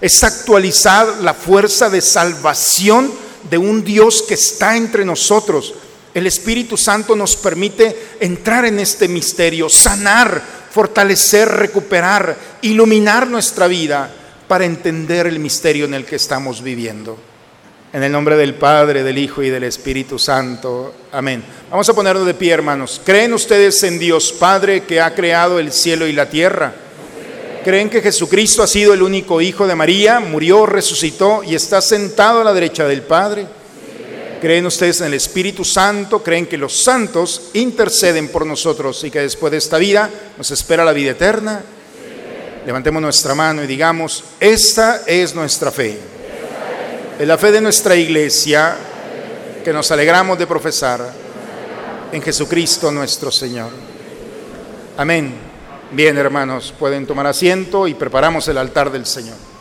es 0.00 0.24
actualizar 0.24 1.06
la 1.20 1.34
fuerza 1.34 1.90
de 1.90 2.00
salvación 2.00 3.12
de 3.50 3.58
un 3.58 3.84
Dios 3.84 4.24
que 4.26 4.34
está 4.34 4.74
entre 4.74 5.04
nosotros. 5.04 5.74
El 6.14 6.26
Espíritu 6.26 6.78
Santo 6.78 7.14
nos 7.14 7.36
permite 7.36 8.14
entrar 8.20 8.64
en 8.64 8.78
este 8.78 9.06
misterio, 9.06 9.68
sanar, 9.68 10.57
fortalecer, 10.70 11.48
recuperar, 11.48 12.36
iluminar 12.62 13.26
nuestra 13.26 13.66
vida 13.66 14.10
para 14.46 14.64
entender 14.64 15.26
el 15.26 15.38
misterio 15.38 15.84
en 15.84 15.94
el 15.94 16.04
que 16.04 16.16
estamos 16.16 16.62
viviendo. 16.62 17.18
En 17.92 18.02
el 18.02 18.12
nombre 18.12 18.36
del 18.36 18.54
Padre, 18.54 19.02
del 19.02 19.16
Hijo 19.16 19.42
y 19.42 19.50
del 19.50 19.64
Espíritu 19.64 20.18
Santo. 20.18 20.94
Amén. 21.12 21.42
Vamos 21.70 21.88
a 21.88 21.94
ponernos 21.94 22.26
de 22.26 22.34
pie, 22.34 22.52
hermanos. 22.52 23.00
¿Creen 23.04 23.32
ustedes 23.32 23.82
en 23.82 23.98
Dios 23.98 24.32
Padre 24.32 24.82
que 24.82 25.00
ha 25.00 25.14
creado 25.14 25.58
el 25.58 25.72
cielo 25.72 26.06
y 26.06 26.12
la 26.12 26.28
tierra? 26.28 26.74
¿Creen 27.64 27.90
que 27.90 28.02
Jesucristo 28.02 28.62
ha 28.62 28.66
sido 28.66 28.94
el 28.94 29.02
único 29.02 29.40
Hijo 29.40 29.66
de 29.66 29.74
María, 29.74 30.20
murió, 30.20 30.66
resucitó 30.66 31.42
y 31.42 31.54
está 31.54 31.80
sentado 31.80 32.40
a 32.40 32.44
la 32.44 32.54
derecha 32.54 32.86
del 32.86 33.02
Padre? 33.02 33.46
¿Creen 34.40 34.66
ustedes 34.66 35.00
en 35.00 35.08
el 35.08 35.14
Espíritu 35.14 35.64
Santo? 35.64 36.22
¿Creen 36.22 36.46
que 36.46 36.56
los 36.56 36.82
santos 36.82 37.50
interceden 37.54 38.28
por 38.28 38.46
nosotros 38.46 39.02
y 39.02 39.10
que 39.10 39.20
después 39.20 39.50
de 39.50 39.58
esta 39.58 39.78
vida 39.78 40.08
nos 40.36 40.50
espera 40.52 40.84
la 40.84 40.92
vida 40.92 41.10
eterna? 41.10 41.60
Levantemos 42.64 43.02
nuestra 43.02 43.34
mano 43.34 43.64
y 43.64 43.66
digamos, 43.66 44.22
esta 44.38 45.02
es 45.06 45.34
nuestra 45.34 45.72
fe. 45.72 45.98
Es 47.18 47.26
la 47.26 47.36
fe 47.36 47.50
de 47.50 47.60
nuestra 47.60 47.96
iglesia 47.96 48.76
que 49.64 49.72
nos 49.72 49.90
alegramos 49.90 50.38
de 50.38 50.46
profesar 50.46 51.12
en 52.12 52.22
Jesucristo 52.22 52.92
nuestro 52.92 53.32
Señor. 53.32 53.70
Amén. 54.96 55.34
Bien, 55.90 56.16
hermanos, 56.16 56.72
pueden 56.78 57.06
tomar 57.06 57.26
asiento 57.26 57.88
y 57.88 57.94
preparamos 57.94 58.46
el 58.46 58.58
altar 58.58 58.92
del 58.92 59.06
Señor. 59.06 59.57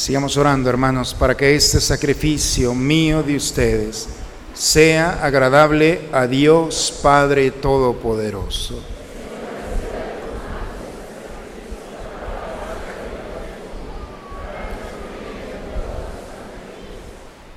Sigamos 0.00 0.38
orando, 0.38 0.70
hermanos, 0.70 1.12
para 1.12 1.36
que 1.36 1.54
este 1.54 1.78
sacrificio 1.78 2.74
mío 2.74 3.22
de 3.22 3.36
ustedes 3.36 4.08
sea 4.54 5.22
agradable 5.22 6.08
a 6.10 6.26
Dios 6.26 7.00
Padre 7.02 7.50
Todopoderoso. 7.50 8.82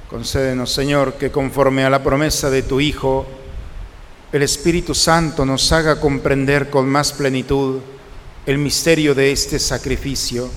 Concédenos, 0.09 0.69
Señor, 0.69 1.13
que 1.13 1.31
conforme 1.31 1.85
a 1.85 1.89
la 1.89 2.03
promesa 2.03 2.49
de 2.49 2.63
tu 2.63 2.81
Hijo, 2.81 3.25
el 4.33 4.43
Espíritu 4.43 4.93
Santo 4.93 5.45
nos 5.45 5.71
haga 5.71 6.01
comprender 6.01 6.69
con 6.69 6.89
más 6.89 7.13
plenitud 7.13 7.79
el 8.45 8.57
misterio 8.57 9.15
de 9.15 9.31
este 9.31 9.59
sacrificio 9.59 10.49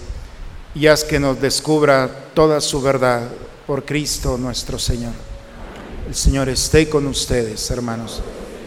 y 0.79 0.89
haz 0.89 1.05
que 1.05 1.18
nos 1.18 1.41
descubra 1.41 2.11
toda 2.35 2.61
su 2.61 2.83
verdad 2.83 3.22
por 3.66 3.87
Cristo 3.87 4.37
nuestro 4.37 4.79
Señor. 4.79 5.12
El 6.07 6.14
Señor 6.14 6.51
esté 6.51 6.91
con 6.91 7.07
ustedes, 7.07 7.70
hermanos. 7.70 8.20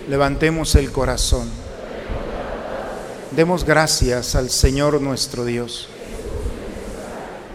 Levantemos 0.10 0.74
el 0.74 0.92
corazón. 0.92 1.48
Demos 3.30 3.64
gracias 3.64 4.34
al 4.36 4.50
Señor 4.50 5.00
nuestro 5.00 5.46
Dios. 5.46 5.88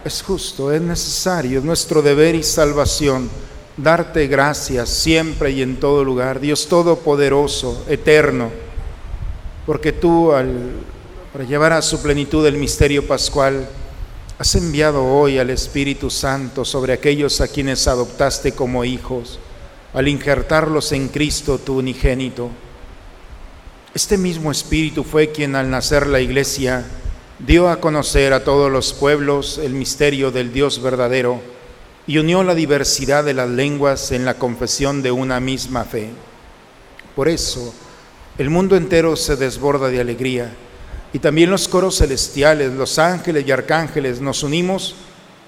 Es 0.05 0.23
justo, 0.23 0.71
es 0.71 0.81
necesario, 0.81 1.59
es 1.59 1.65
nuestro 1.65 2.01
deber 2.01 2.33
y 2.33 2.43
salvación 2.43 3.29
darte 3.75 4.27
gracias 4.27 4.87
siempre 4.87 5.51
y 5.51 5.63
en 5.63 5.81
todo 5.81 6.05
lugar, 6.05 6.39
Dios 6.39 6.67
Todopoderoso, 6.67 7.83
eterno, 7.89 8.51
porque 9.65 9.91
tú 9.91 10.31
al, 10.31 10.71
para 11.33 11.43
llevar 11.43 11.73
a 11.73 11.81
su 11.81 12.01
plenitud 12.01 12.45
el 12.45 12.55
misterio 12.55 13.05
pascual, 13.05 13.67
Has 14.37 14.53
enviado 14.55 15.05
hoy 15.05 15.37
al 15.37 15.49
Espíritu 15.49 16.09
Santo 16.09 16.65
sobre 16.65 16.91
aquellos 16.91 17.39
a 17.39 17.47
quienes 17.47 17.87
adoptaste 17.87 18.51
como 18.51 18.83
hijos, 18.83 19.39
al 19.93 20.09
injertarlos 20.09 20.91
en 20.91 21.07
Cristo 21.07 21.57
tu 21.57 21.77
unigénito. 21.77 22.49
Este 23.93 24.17
mismo 24.17 24.51
Espíritu 24.51 25.05
fue 25.05 25.31
quien 25.31 25.55
al 25.55 25.69
nacer 25.69 26.05
la 26.05 26.19
iglesia 26.19 26.85
dio 27.39 27.69
a 27.69 27.79
conocer 27.79 28.33
a 28.33 28.43
todos 28.43 28.69
los 28.69 28.91
pueblos 28.91 29.57
el 29.57 29.71
misterio 29.71 30.31
del 30.31 30.51
Dios 30.51 30.81
verdadero 30.81 31.39
y 32.05 32.17
unió 32.17 32.43
la 32.43 32.55
diversidad 32.55 33.23
de 33.23 33.35
las 33.35 33.49
lenguas 33.49 34.11
en 34.11 34.25
la 34.25 34.33
confesión 34.33 35.01
de 35.01 35.11
una 35.11 35.39
misma 35.39 35.85
fe. 35.85 36.09
Por 37.15 37.29
eso, 37.29 37.73
el 38.37 38.49
mundo 38.49 38.75
entero 38.75 39.15
se 39.15 39.37
desborda 39.37 39.87
de 39.87 40.01
alegría 40.01 40.53
y 41.15 41.19
también 41.19 41.49
los 41.49 41.69
coros 41.69 41.99
celestiales, 41.99 42.73
los 42.73 42.99
ángeles 42.99 43.47
y 43.47 43.51
arcángeles 43.53 44.19
nos 44.19 44.43
unimos 44.43 44.95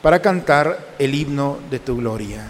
para 0.01 0.21
cantar 0.21 0.95
el 0.97 1.13
himno 1.13 1.59
de 1.69 1.79
tu 1.79 1.97
gloria. 1.97 2.49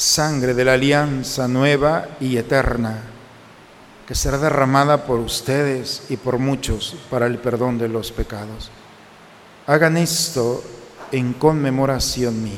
sangre 0.00 0.54
de 0.54 0.64
la 0.64 0.72
alianza 0.72 1.46
nueva 1.46 2.08
y 2.20 2.38
eterna, 2.38 3.02
que 4.08 4.14
será 4.14 4.38
derramada 4.38 5.04
por 5.04 5.20
ustedes 5.20 6.04
y 6.08 6.16
por 6.16 6.38
muchos 6.38 6.96
para 7.10 7.26
el 7.26 7.36
perdón 7.36 7.76
de 7.76 7.88
los 7.88 8.10
pecados. 8.10 8.70
Hagan 9.66 9.98
esto 9.98 10.64
en 11.12 11.34
conmemoración 11.34 12.42
mía. 12.42 12.54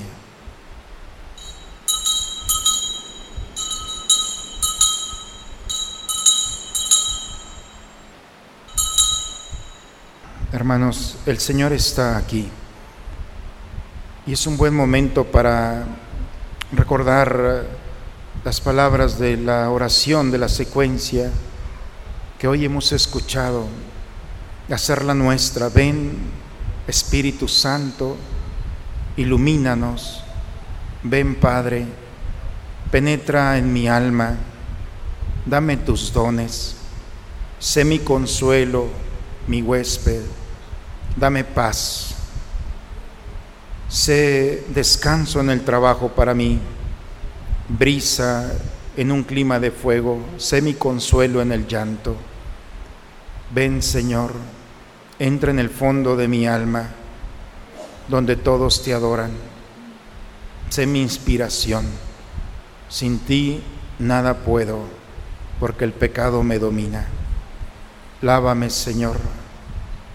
Hermanos, 10.53 11.16
el 11.26 11.40
Señor 11.40 11.72
está 11.72 12.16
aquí 12.16 12.49
y 14.28 14.32
es 14.32 14.47
un 14.47 14.57
buen 14.57 14.76
momento 14.76 15.24
para 15.24 15.84
recordar 16.72 17.66
las 18.44 18.60
palabras 18.60 19.18
de 19.18 19.36
la 19.36 19.70
oración 19.70 20.30
de 20.30 20.38
la 20.38 20.48
secuencia 20.48 21.30
que 22.38 22.48
hoy 22.48 22.64
hemos 22.64 22.92
escuchado, 22.92 23.66
hacerla 24.70 25.14
nuestra. 25.14 25.68
Ven, 25.68 26.12
Espíritu 26.88 27.46
Santo, 27.46 28.16
ilumínanos. 29.16 30.24
Ven, 31.04 31.34
Padre, 31.34 31.86
penetra 32.90 33.58
en 33.58 33.72
mi 33.72 33.88
alma, 33.88 34.36
dame 35.46 35.76
tus 35.76 36.12
dones, 36.12 36.76
sé 37.58 37.84
mi 37.84 37.98
consuelo, 37.98 38.86
mi 39.48 39.62
huésped, 39.62 40.22
dame 41.16 41.42
paz, 41.42 42.11
sé 43.93 44.64
descanso 44.68 45.40
en 45.40 45.51
el 45.51 45.64
trabajo 45.64 46.09
para 46.09 46.32
mí, 46.32 46.59
brisa 47.68 48.51
en 48.97 49.12
un 49.12 49.22
clima 49.22 49.61
de 49.61 49.70
fuego, 49.70 50.18
sé 50.38 50.62
mi 50.62 50.72
consuelo 50.72 51.43
en 51.43 51.53
el 51.53 51.66
llanto. 51.66 52.16
Ven, 53.55 53.82
Señor, 53.82 54.32
entra 55.18 55.51
en 55.51 55.59
el 55.59 55.68
fondo 55.68 56.16
de 56.16 56.26
mi 56.26 56.47
alma, 56.47 56.88
donde 58.09 58.36
todos 58.36 58.82
te 58.82 58.95
adoran. 58.95 59.32
Sé 60.70 60.86
mi 60.86 61.03
inspiración. 61.03 61.84
Sin 62.88 63.18
ti 63.18 63.62
nada 63.99 64.38
puedo, 64.38 64.84
porque 65.61 65.84
el 65.84 65.93
pecado 65.93 66.43
me 66.43 66.59
domina. 66.59 67.09
Lávame, 68.22 68.70
Señor, 68.70 69.18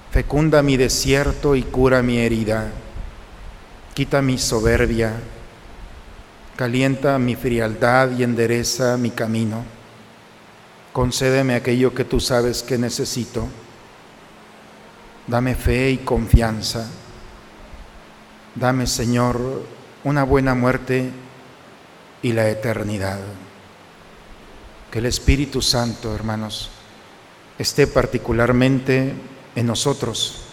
fecunda 0.10 0.64
mi 0.64 0.78
desierto 0.78 1.56
y 1.56 1.62
cura 1.62 2.02
mi 2.02 2.18
herida. 2.18 2.72
Quita 3.98 4.22
mi 4.22 4.38
soberbia, 4.38 5.12
calienta 6.56 7.18
mi 7.18 7.36
frialdad 7.36 8.12
y 8.16 8.22
endereza 8.22 8.96
mi 8.96 9.10
camino. 9.10 9.64
Concédeme 10.94 11.56
aquello 11.56 11.96
que 11.96 12.04
tú 12.04 12.20
sabes 12.20 12.62
que 12.62 12.78
necesito. 12.78 13.48
Dame 15.26 15.56
fe 15.56 15.90
y 15.90 15.98
confianza. 15.98 16.88
Dame, 18.54 18.86
Señor, 18.86 19.64
una 20.04 20.22
buena 20.22 20.54
muerte 20.54 21.10
y 22.22 22.34
la 22.34 22.48
eternidad. 22.50 23.18
Que 24.92 25.00
el 25.00 25.08
Espíritu 25.08 25.60
Santo, 25.64 26.14
hermanos, 26.14 26.70
esté 27.58 27.88
particularmente 27.88 29.16
en 29.56 29.66
nosotros 29.66 30.44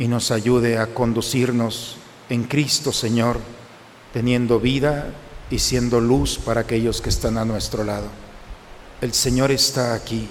y 0.00 0.08
nos 0.08 0.32
ayude 0.32 0.78
a 0.78 0.88
conducirnos 0.88 1.98
en 2.28 2.44
Cristo, 2.44 2.92
Señor, 2.92 3.38
teniendo 4.12 4.60
vida 4.60 5.12
y 5.50 5.58
siendo 5.58 6.00
luz 6.00 6.38
para 6.38 6.62
aquellos 6.62 7.00
que 7.00 7.10
están 7.10 7.36
a 7.38 7.44
nuestro 7.44 7.84
lado. 7.84 8.06
El 9.00 9.12
Señor 9.12 9.50
está 9.50 9.94
aquí. 9.94 10.28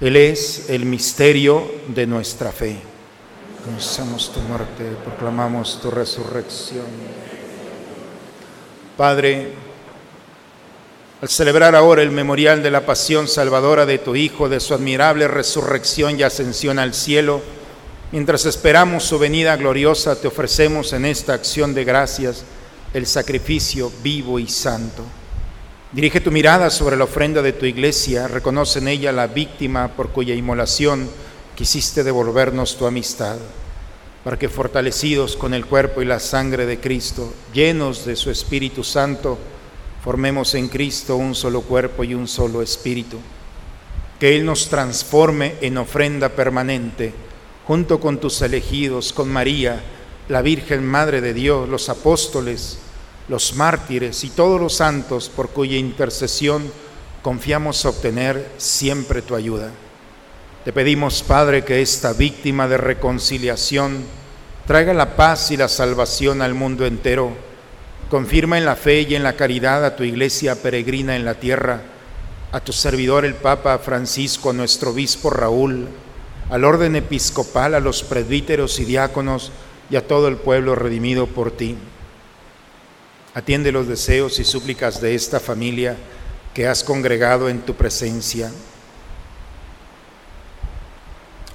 Él 0.00 0.16
es 0.16 0.70
el 0.70 0.84
misterio 0.84 1.70
de 1.88 2.06
nuestra 2.06 2.52
fe. 2.52 2.78
Conocemos 3.64 4.32
tu 4.32 4.40
muerte, 4.40 4.96
proclamamos 5.04 5.80
tu 5.80 5.90
resurrección. 5.90 6.86
Padre, 8.96 9.52
al 11.20 11.28
celebrar 11.28 11.74
ahora 11.74 12.02
el 12.02 12.12
memorial 12.12 12.62
de 12.62 12.70
la 12.70 12.86
pasión 12.86 13.26
salvadora 13.26 13.86
de 13.86 13.98
tu 13.98 14.14
Hijo, 14.14 14.48
de 14.48 14.60
su 14.60 14.72
admirable 14.72 15.26
resurrección 15.26 16.18
y 16.18 16.22
ascensión 16.22 16.78
al 16.78 16.94
cielo, 16.94 17.42
mientras 18.12 18.46
esperamos 18.46 19.04
su 19.04 19.18
venida 19.18 19.56
gloriosa, 19.56 20.20
te 20.20 20.28
ofrecemos 20.28 20.92
en 20.92 21.04
esta 21.04 21.34
acción 21.34 21.74
de 21.74 21.84
gracias 21.84 22.44
el 22.94 23.06
sacrificio 23.06 23.92
vivo 24.02 24.38
y 24.38 24.48
santo. 24.48 25.04
Dirige 25.92 26.20
tu 26.20 26.30
mirada 26.30 26.70
sobre 26.70 26.96
la 26.96 27.04
ofrenda 27.04 27.42
de 27.42 27.52
tu 27.52 27.66
iglesia, 27.66 28.28
reconoce 28.28 28.78
en 28.78 28.88
ella 28.88 29.12
la 29.12 29.26
víctima 29.26 29.88
por 29.88 30.10
cuya 30.10 30.34
inmolación 30.34 31.08
quisiste 31.54 32.04
devolvernos 32.04 32.76
tu 32.76 32.86
amistad, 32.86 33.36
para 34.22 34.38
que 34.38 34.48
fortalecidos 34.48 35.36
con 35.36 35.54
el 35.54 35.66
cuerpo 35.66 36.02
y 36.02 36.04
la 36.04 36.20
sangre 36.20 36.66
de 36.66 36.78
Cristo, 36.78 37.32
llenos 37.52 38.04
de 38.04 38.16
su 38.16 38.30
Espíritu 38.30 38.84
Santo, 38.84 39.38
formemos 40.04 40.54
en 40.54 40.68
Cristo 40.68 41.16
un 41.16 41.34
solo 41.34 41.62
cuerpo 41.62 42.04
y 42.04 42.14
un 42.14 42.28
solo 42.28 42.62
espíritu. 42.62 43.18
Que 44.20 44.36
Él 44.36 44.44
nos 44.44 44.68
transforme 44.68 45.54
en 45.60 45.78
ofrenda 45.78 46.28
permanente, 46.28 47.12
junto 47.68 48.00
con 48.00 48.18
tus 48.18 48.40
elegidos, 48.40 49.12
con 49.12 49.28
María, 49.28 49.82
la 50.30 50.40
Virgen 50.40 50.86
Madre 50.86 51.20
de 51.20 51.34
Dios, 51.34 51.68
los 51.68 51.90
apóstoles, 51.90 52.78
los 53.28 53.56
mártires 53.56 54.24
y 54.24 54.30
todos 54.30 54.58
los 54.58 54.72
santos 54.72 55.28
por 55.28 55.50
cuya 55.50 55.76
intercesión 55.76 56.72
confiamos 57.20 57.84
obtener 57.84 58.52
siempre 58.56 59.20
tu 59.20 59.34
ayuda. 59.34 59.70
Te 60.64 60.72
pedimos, 60.72 61.22
Padre, 61.22 61.62
que 61.62 61.82
esta 61.82 62.14
víctima 62.14 62.68
de 62.68 62.78
reconciliación 62.78 64.02
traiga 64.66 64.94
la 64.94 65.14
paz 65.14 65.50
y 65.50 65.58
la 65.58 65.68
salvación 65.68 66.40
al 66.40 66.54
mundo 66.54 66.86
entero. 66.86 67.32
Confirma 68.08 68.56
en 68.56 68.64
la 68.64 68.76
fe 68.76 69.02
y 69.02 69.14
en 69.14 69.22
la 69.22 69.34
caridad 69.34 69.84
a 69.84 69.94
tu 69.94 70.04
iglesia 70.04 70.62
peregrina 70.62 71.16
en 71.16 71.26
la 71.26 71.34
tierra, 71.34 71.82
a 72.50 72.60
tu 72.60 72.72
servidor 72.72 73.26
el 73.26 73.34
Papa 73.34 73.78
Francisco, 73.78 74.54
nuestro 74.54 74.92
obispo 74.92 75.28
Raúl, 75.28 75.86
al 76.50 76.64
orden 76.64 76.96
episcopal, 76.96 77.74
a 77.74 77.80
los 77.80 78.02
presbíteros 78.02 78.78
y 78.80 78.84
diáconos 78.84 79.52
y 79.90 79.96
a 79.96 80.06
todo 80.06 80.28
el 80.28 80.36
pueblo 80.36 80.74
redimido 80.74 81.26
por 81.26 81.50
ti. 81.50 81.76
Atiende 83.34 83.72
los 83.72 83.86
deseos 83.86 84.38
y 84.38 84.44
súplicas 84.44 85.00
de 85.00 85.14
esta 85.14 85.40
familia 85.40 85.96
que 86.54 86.66
has 86.66 86.82
congregado 86.82 87.48
en 87.48 87.60
tu 87.60 87.74
presencia. 87.74 88.50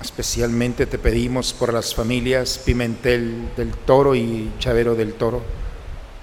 Especialmente 0.02 0.86
te 0.86 1.00
pedimos 1.00 1.54
por 1.54 1.74
las 1.74 1.96
familias 1.96 2.60
Pimentel 2.64 3.50
del 3.58 3.72
Toro 3.72 4.16
y 4.16 4.52
Chavero 4.60 4.96
del 4.96 5.14
Toro, 5.14 5.42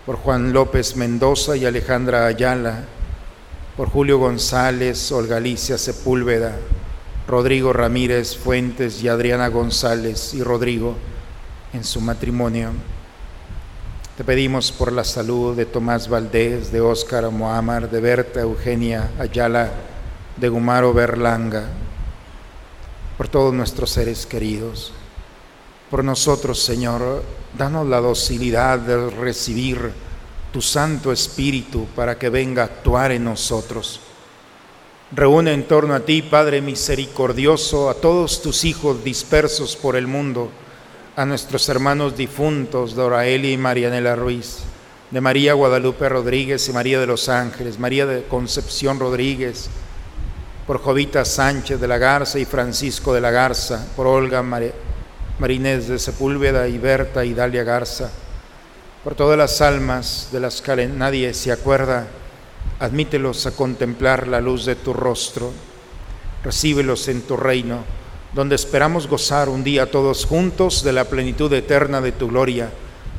por 0.06 0.16
Juan 0.16 0.52
López 0.52 0.96
Mendoza 0.96 1.56
y 1.56 1.66
Alejandra 1.66 2.26
Ayala, 2.26 2.84
por 3.76 3.88
Julio 3.88 4.18
González, 4.18 5.10
Olga 5.12 5.38
Alicia 5.38 5.78
Sepúlveda, 5.78 6.56
Rodrigo 7.31 7.72
Ramírez 7.72 8.37
Fuentes 8.37 9.01
y 9.05 9.09
Adriana 9.09 9.47
González 9.47 10.35
y 10.35 10.43
Rodrigo 10.43 10.97
en 11.72 11.85
su 11.85 12.01
matrimonio. 12.01 12.70
Te 14.16 14.24
pedimos 14.24 14.72
por 14.72 14.91
la 14.91 15.05
salud 15.05 15.57
de 15.57 15.64
Tomás 15.64 16.09
Valdés, 16.09 16.72
de 16.72 16.81
Óscar 16.81 17.31
Mohamar, 17.31 17.89
de 17.89 18.01
Berta 18.01 18.41
Eugenia 18.41 19.12
Ayala, 19.16 19.70
de 20.37 20.49
Gumaro 20.49 20.93
Berlanga, 20.93 21.68
por 23.16 23.28
todos 23.28 23.55
nuestros 23.55 23.91
seres 23.91 24.26
queridos. 24.26 24.93
Por 25.89 26.03
nosotros, 26.03 26.61
Señor, 26.61 27.22
danos 27.57 27.87
la 27.87 28.01
docilidad 28.01 28.81
de 28.81 29.09
recibir 29.09 29.93
tu 30.53 30.61
Santo 30.61 31.12
Espíritu 31.12 31.87
para 31.95 32.18
que 32.18 32.28
venga 32.28 32.62
a 32.62 32.66
actuar 32.66 33.12
en 33.12 33.22
nosotros. 33.22 34.01
Reúne 35.12 35.52
en 35.54 35.64
torno 35.64 35.94
a 35.94 36.00
ti, 36.00 36.22
Padre 36.22 36.61
misericordioso, 36.61 37.90
a 37.90 37.94
todos 37.94 38.42
tus 38.42 38.64
hijos 38.64 39.02
dispersos 39.02 39.74
por 39.74 39.96
el 39.96 40.06
mundo, 40.06 40.50
a 41.16 41.26
nuestros 41.26 41.68
hermanos 41.68 42.16
difuntos, 42.16 42.94
Doraeli 42.94 43.54
y 43.54 43.56
Marianela 43.56 44.14
Ruiz, 44.14 44.58
de 45.11 45.20
María 45.20 45.54
Guadalupe 45.54 46.08
Rodríguez 46.08 46.68
y 46.68 46.72
María 46.72 47.00
de 47.00 47.08
los 47.08 47.28
Ángeles, 47.28 47.80
María 47.80 48.06
de 48.06 48.22
Concepción 48.22 49.00
Rodríguez, 49.00 49.68
por 50.64 50.78
Jovita 50.78 51.24
Sánchez 51.24 51.80
de 51.80 51.88
la 51.88 51.98
Garza 51.98 52.38
y 52.38 52.44
Francisco 52.44 53.12
de 53.12 53.20
la 53.20 53.32
Garza, 53.32 53.84
por 53.96 54.06
Olga 54.06 54.44
Marinés 55.40 55.88
de 55.88 55.98
Sepúlveda 55.98 56.68
y 56.68 56.78
Berta 56.78 57.24
y 57.24 57.34
Dalia 57.34 57.64
Garza, 57.64 58.12
por 59.02 59.16
todas 59.16 59.36
las 59.36 59.61
almas 59.61 60.28
de 60.30 60.38
las 60.38 60.62
que 60.62 60.86
nadie 60.86 61.34
se 61.34 61.50
acuerda, 61.50 62.06
admítelos 62.81 63.47
a 63.47 63.53
contemplar 63.53 64.26
la 64.26 64.41
luz 64.41 64.64
de 64.64 64.74
tu 64.74 64.93
rostro, 64.93 65.53
recíbelos 66.43 67.07
en 67.09 67.22
tu 67.22 67.37
reino, 67.37 67.85
donde 68.33 68.55
esperamos 68.55 69.07
gozar 69.07 69.49
un 69.49 69.62
día 69.62 69.91
todos 69.91 70.24
juntos 70.24 70.83
de 70.83 70.93
la 70.93 71.05
plenitud 71.05 71.53
eterna 71.53 72.01
de 72.01 72.12
tu 72.12 72.28
gloria, 72.28 72.70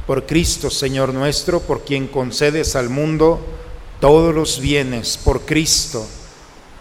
por 0.08 0.26
Cristo 0.26 0.70
Señor 0.70 1.14
nuestro, 1.14 1.60
por 1.62 1.86
quien 1.86 2.08
concedes 2.08 2.76
al 2.76 2.90
mundo 2.90 3.40
todos 4.00 4.34
los 4.34 4.60
bienes, 4.60 5.18
por 5.18 5.42
Cristo 5.42 6.08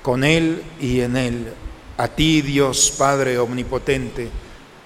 con 0.02 0.24
Él 0.24 0.62
y 0.80 1.00
en 1.00 1.16
Él, 1.16 1.52
a 1.98 2.08
ti 2.08 2.40
Dios 2.40 2.92
Padre 2.96 3.38
Omnipotente, 3.38 4.30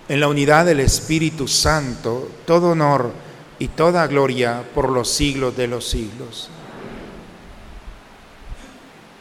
en 0.09 0.21
la 0.21 0.27
unidad 0.27 0.67
del 0.67 0.81
Espíritu 0.81 1.47
Santo, 1.47 2.29
todo 2.45 2.71
honor 2.71 3.13
y 3.61 3.69
toda 3.69 4.07
gloria 4.09 4.65
por 4.75 4.91
los 4.91 5.09
siglos 5.09 5.57
de 5.57 5.69
los 5.69 5.89
siglos. 5.89 6.51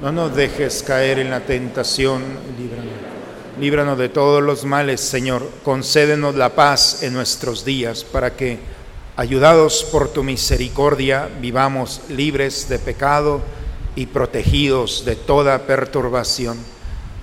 No 0.00 0.12
nos 0.12 0.36
dejes 0.36 0.82
caer 0.82 1.18
en 1.18 1.30
la 1.30 1.40
tentación, 1.40 2.22
líbranos. 2.58 3.16
Líbranos 3.58 3.98
de 3.98 4.10
todos 4.10 4.42
los 4.42 4.66
males, 4.66 5.00
Señor. 5.00 5.50
Concédenos 5.64 6.34
la 6.34 6.54
paz 6.54 7.02
en 7.02 7.14
nuestros 7.14 7.64
días, 7.64 8.04
para 8.04 8.36
que, 8.36 8.58
ayudados 9.16 9.84
por 9.90 10.08
tu 10.08 10.22
misericordia, 10.22 11.30
vivamos 11.40 12.02
libres 12.10 12.68
de 12.68 12.78
pecado 12.78 13.40
y 13.94 14.04
protegidos 14.04 15.06
de 15.06 15.16
toda 15.16 15.66
perturbación, 15.66 16.58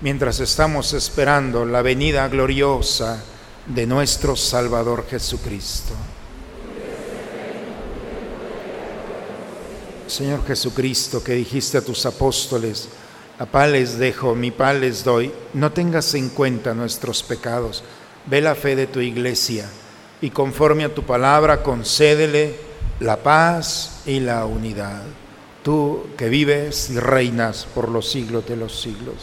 mientras 0.01 0.39
estamos 0.39 0.93
esperando 0.93 1.65
la 1.65 1.83
venida 1.83 2.27
gloriosa 2.27 3.23
de 3.67 3.85
nuestro 3.85 4.35
Salvador 4.35 5.05
Jesucristo. 5.07 5.93
Señor 10.07 10.45
Jesucristo, 10.45 11.23
que 11.23 11.33
dijiste 11.33 11.77
a 11.77 11.81
tus 11.81 12.05
apóstoles, 12.05 12.89
la 13.39 13.45
paz 13.45 13.69
les 13.69 13.97
dejo, 13.97 14.35
mi 14.35 14.51
paz 14.51 14.75
les 14.75 15.03
doy, 15.03 15.31
no 15.53 15.71
tengas 15.71 16.13
en 16.13 16.29
cuenta 16.29 16.73
nuestros 16.73 17.23
pecados, 17.23 17.83
ve 18.27 18.41
la 18.41 18.55
fe 18.55 18.75
de 18.75 18.87
tu 18.87 18.99
iglesia 18.99 19.69
y 20.21 20.29
conforme 20.29 20.83
a 20.85 20.93
tu 20.93 21.03
palabra 21.03 21.63
concédele 21.63 22.55
la 22.99 23.21
paz 23.21 24.01
y 24.05 24.19
la 24.19 24.45
unidad 24.45 25.03
tú 25.63 26.07
que 26.17 26.29
vives 26.29 26.89
y 26.89 26.99
reinas 26.99 27.65
por 27.73 27.89
los 27.89 28.11
siglos 28.11 28.45
de 28.47 28.57
los 28.57 28.79
siglos. 28.79 29.15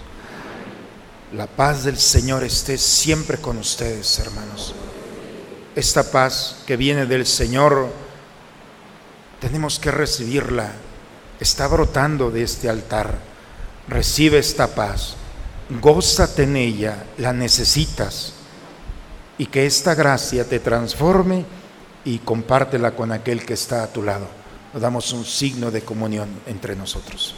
La 1.34 1.46
paz 1.46 1.84
del 1.84 1.98
Señor 1.98 2.42
esté 2.42 2.76
siempre 2.76 3.38
con 3.38 3.58
ustedes, 3.58 4.18
hermanos. 4.18 4.74
Esta 5.76 6.10
paz 6.10 6.56
que 6.66 6.76
viene 6.76 7.06
del 7.06 7.24
Señor, 7.24 7.88
tenemos 9.41 9.78
que 9.78 9.91
recibirla. 9.91 10.72
Está 11.41 11.66
brotando 11.66 12.30
de 12.30 12.43
este 12.43 12.68
altar. 12.68 13.18
Recibe 13.88 14.38
esta 14.38 14.74
paz. 14.74 15.16
Gózate 15.80 16.45
en 16.45 16.57
ella, 16.57 17.05
la 17.18 17.32
necesitas. 17.32 18.34
Y 19.38 19.47
que 19.47 19.66
esta 19.66 19.95
gracia 19.95 20.45
te 20.45 20.61
transforme 20.61 21.45
y 22.05 22.18
compártela 22.18 22.93
con 22.93 23.11
aquel 23.12 23.45
que 23.45 23.55
está 23.55 23.82
a 23.82 23.86
tu 23.88 24.03
lado 24.03 24.41
nos 24.72 24.82
damos 24.82 25.12
un 25.12 25.24
signo 25.24 25.70
de 25.70 25.82
comunión 25.82 26.28
entre 26.47 26.76
nosotros. 26.76 27.34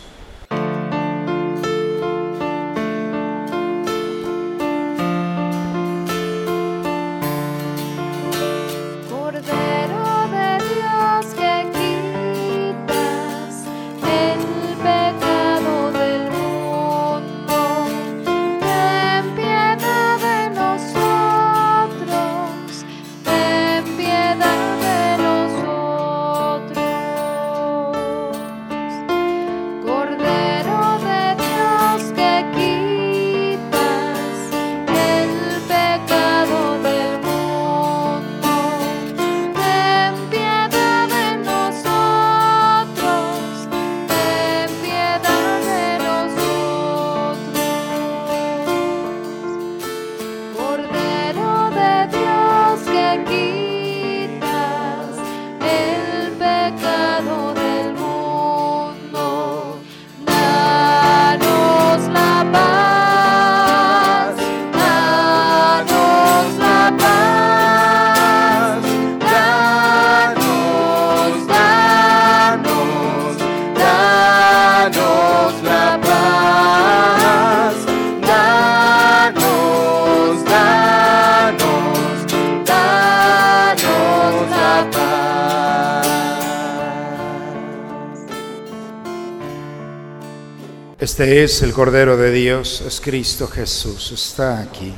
Este 91.22 91.44
es 91.44 91.62
el 91.62 91.72
Cordero 91.72 92.16
de 92.16 92.32
Dios, 92.32 92.80
es 92.84 93.00
Cristo 93.00 93.46
Jesús, 93.46 94.10
está 94.10 94.58
aquí. 94.58 94.92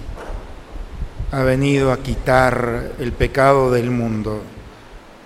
Ha 1.30 1.42
venido 1.42 1.92
a 1.92 1.98
quitar 1.98 2.92
el 2.98 3.12
pecado 3.12 3.70
del 3.70 3.90
mundo. 3.90 4.40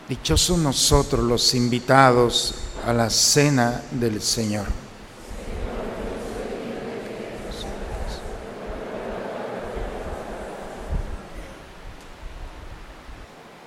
Dichosos 0.08 0.58
nosotros 0.58 1.22
los 1.22 1.54
invitados 1.54 2.56
a 2.84 2.92
la 2.92 3.10
cena 3.10 3.80
del 3.92 4.20
Señor. 4.20 4.64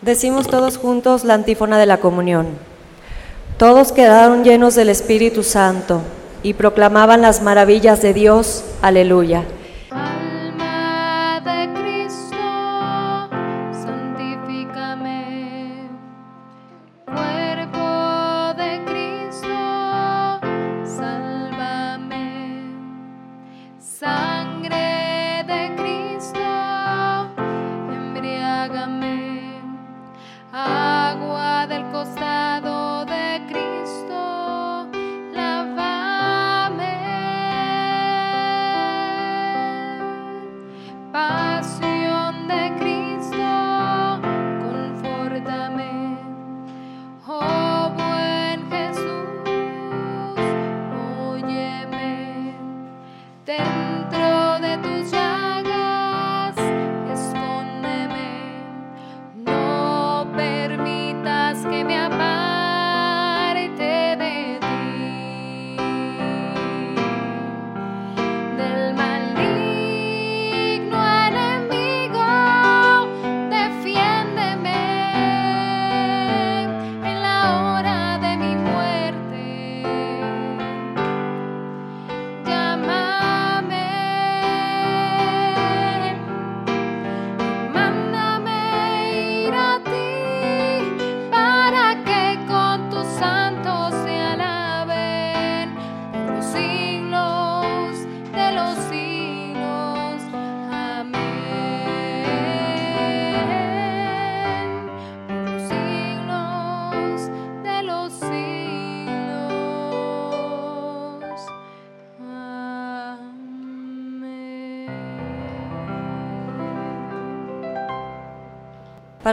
Decimos 0.02 0.48
todos 0.48 0.78
juntos 0.78 1.24
la 1.24 1.36
antífona 1.36 1.80
de 1.80 1.86
la 1.86 2.02
comunión. 2.02 2.58
Todos 3.56 3.94
quedaron 3.94 4.44
llenos 4.44 4.76
del 4.76 4.90
Espíritu 4.90 5.44
Santo 5.44 6.02
y 6.44 6.54
proclamaban 6.54 7.22
las 7.22 7.42
maravillas 7.42 8.02
de 8.02 8.14
Dios. 8.14 8.64
Aleluya. 8.82 9.44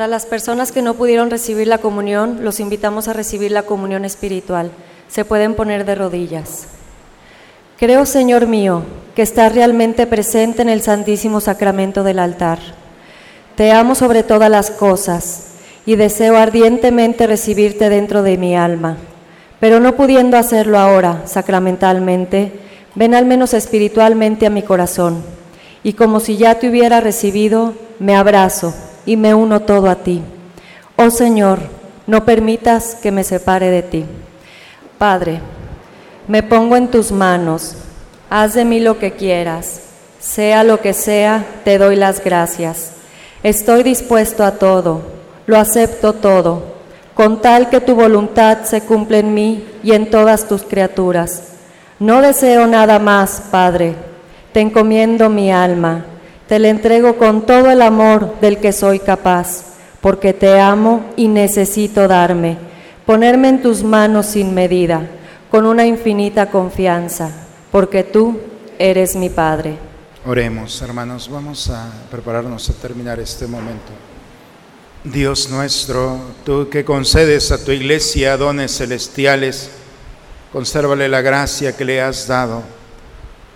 Las 0.08 0.26
personas 0.26 0.72
que 0.72 0.82
no 0.82 0.94
pudieron 0.94 1.30
recibir 1.30 1.66
la 1.66 1.78
comunión, 1.78 2.38
los 2.42 2.60
invitamos 2.60 3.08
a 3.08 3.12
recibir 3.12 3.52
la 3.52 3.62
comunión 3.62 4.04
espiritual. 4.04 4.70
Se 5.08 5.24
pueden 5.24 5.54
poner 5.54 5.84
de 5.84 5.94
rodillas. 5.94 6.66
Creo, 7.78 8.06
Señor 8.06 8.46
mío, 8.46 8.82
que 9.14 9.22
estás 9.22 9.54
realmente 9.54 10.06
presente 10.06 10.62
en 10.62 10.68
el 10.68 10.82
Santísimo 10.82 11.40
Sacramento 11.40 12.02
del 12.02 12.18
altar. 12.18 12.58
Te 13.54 13.72
amo 13.72 13.94
sobre 13.94 14.22
todas 14.22 14.50
las 14.50 14.70
cosas 14.70 15.48
y 15.86 15.96
deseo 15.96 16.36
ardientemente 16.36 17.26
recibirte 17.26 17.88
dentro 17.88 18.22
de 18.22 18.36
mi 18.36 18.56
alma. 18.56 18.96
Pero 19.60 19.80
no 19.80 19.96
pudiendo 19.96 20.36
hacerlo 20.36 20.78
ahora 20.78 21.22
sacramentalmente, 21.26 22.52
ven 22.94 23.14
al 23.14 23.26
menos 23.26 23.54
espiritualmente 23.54 24.46
a 24.46 24.50
mi 24.50 24.62
corazón. 24.62 25.22
Y 25.82 25.92
como 25.92 26.20
si 26.20 26.36
ya 26.36 26.56
te 26.56 26.68
hubiera 26.68 27.00
recibido, 27.00 27.74
me 27.98 28.16
abrazo 28.16 28.74
y 29.08 29.16
me 29.16 29.32
uno 29.32 29.60
todo 29.60 29.88
a 29.88 29.94
ti. 29.94 30.20
Oh 30.94 31.08
Señor, 31.08 31.60
no 32.06 32.26
permitas 32.26 32.94
que 32.94 33.10
me 33.10 33.24
separe 33.24 33.70
de 33.70 33.82
ti. 33.82 34.04
Padre, 34.98 35.40
me 36.26 36.42
pongo 36.42 36.76
en 36.76 36.88
tus 36.88 37.10
manos, 37.10 37.74
haz 38.28 38.52
de 38.52 38.66
mí 38.66 38.80
lo 38.80 38.98
que 38.98 39.12
quieras, 39.12 39.80
sea 40.20 40.62
lo 40.62 40.82
que 40.82 40.92
sea, 40.92 41.42
te 41.64 41.78
doy 41.78 41.96
las 41.96 42.22
gracias. 42.22 42.90
Estoy 43.42 43.82
dispuesto 43.82 44.44
a 44.44 44.58
todo, 44.58 45.00
lo 45.46 45.56
acepto 45.56 46.12
todo, 46.12 46.62
con 47.14 47.40
tal 47.40 47.70
que 47.70 47.80
tu 47.80 47.94
voluntad 47.94 48.64
se 48.64 48.82
cumpla 48.82 49.20
en 49.20 49.32
mí 49.32 49.66
y 49.82 49.92
en 49.92 50.10
todas 50.10 50.46
tus 50.46 50.64
criaturas. 50.64 51.44
No 51.98 52.20
deseo 52.20 52.66
nada 52.66 52.98
más, 52.98 53.42
Padre, 53.50 53.94
te 54.52 54.60
encomiendo 54.60 55.30
mi 55.30 55.50
alma, 55.50 56.04
te 56.48 56.58
la 56.58 56.70
entrego 56.70 57.18
con 57.18 57.44
todo 57.44 57.70
el 57.70 57.82
amor 57.82 58.40
del 58.40 58.58
que 58.58 58.72
soy 58.72 59.00
capaz, 59.00 59.64
porque 60.00 60.32
te 60.32 60.58
amo 60.58 61.04
y 61.14 61.28
necesito 61.28 62.08
darme, 62.08 62.56
ponerme 63.04 63.50
en 63.50 63.60
tus 63.60 63.84
manos 63.84 64.26
sin 64.26 64.54
medida, 64.54 65.06
con 65.50 65.66
una 65.66 65.86
infinita 65.86 66.50
confianza, 66.50 67.30
porque 67.70 68.02
tú 68.02 68.38
eres 68.78 69.14
mi 69.14 69.28
Padre. 69.28 69.76
Oremos, 70.24 70.80
hermanos, 70.80 71.28
vamos 71.30 71.68
a 71.68 71.90
prepararnos 72.10 72.70
a 72.70 72.72
terminar 72.72 73.20
este 73.20 73.46
momento. 73.46 73.92
Dios 75.04 75.50
nuestro, 75.50 76.18
tú 76.44 76.68
que 76.70 76.84
concedes 76.84 77.52
a 77.52 77.62
tu 77.62 77.72
iglesia 77.72 78.38
dones 78.38 78.76
celestiales, 78.76 79.70
consérvale 80.50 81.08
la 81.08 81.20
gracia 81.20 81.76
que 81.76 81.84
le 81.84 82.00
has 82.00 82.26
dado, 82.26 82.62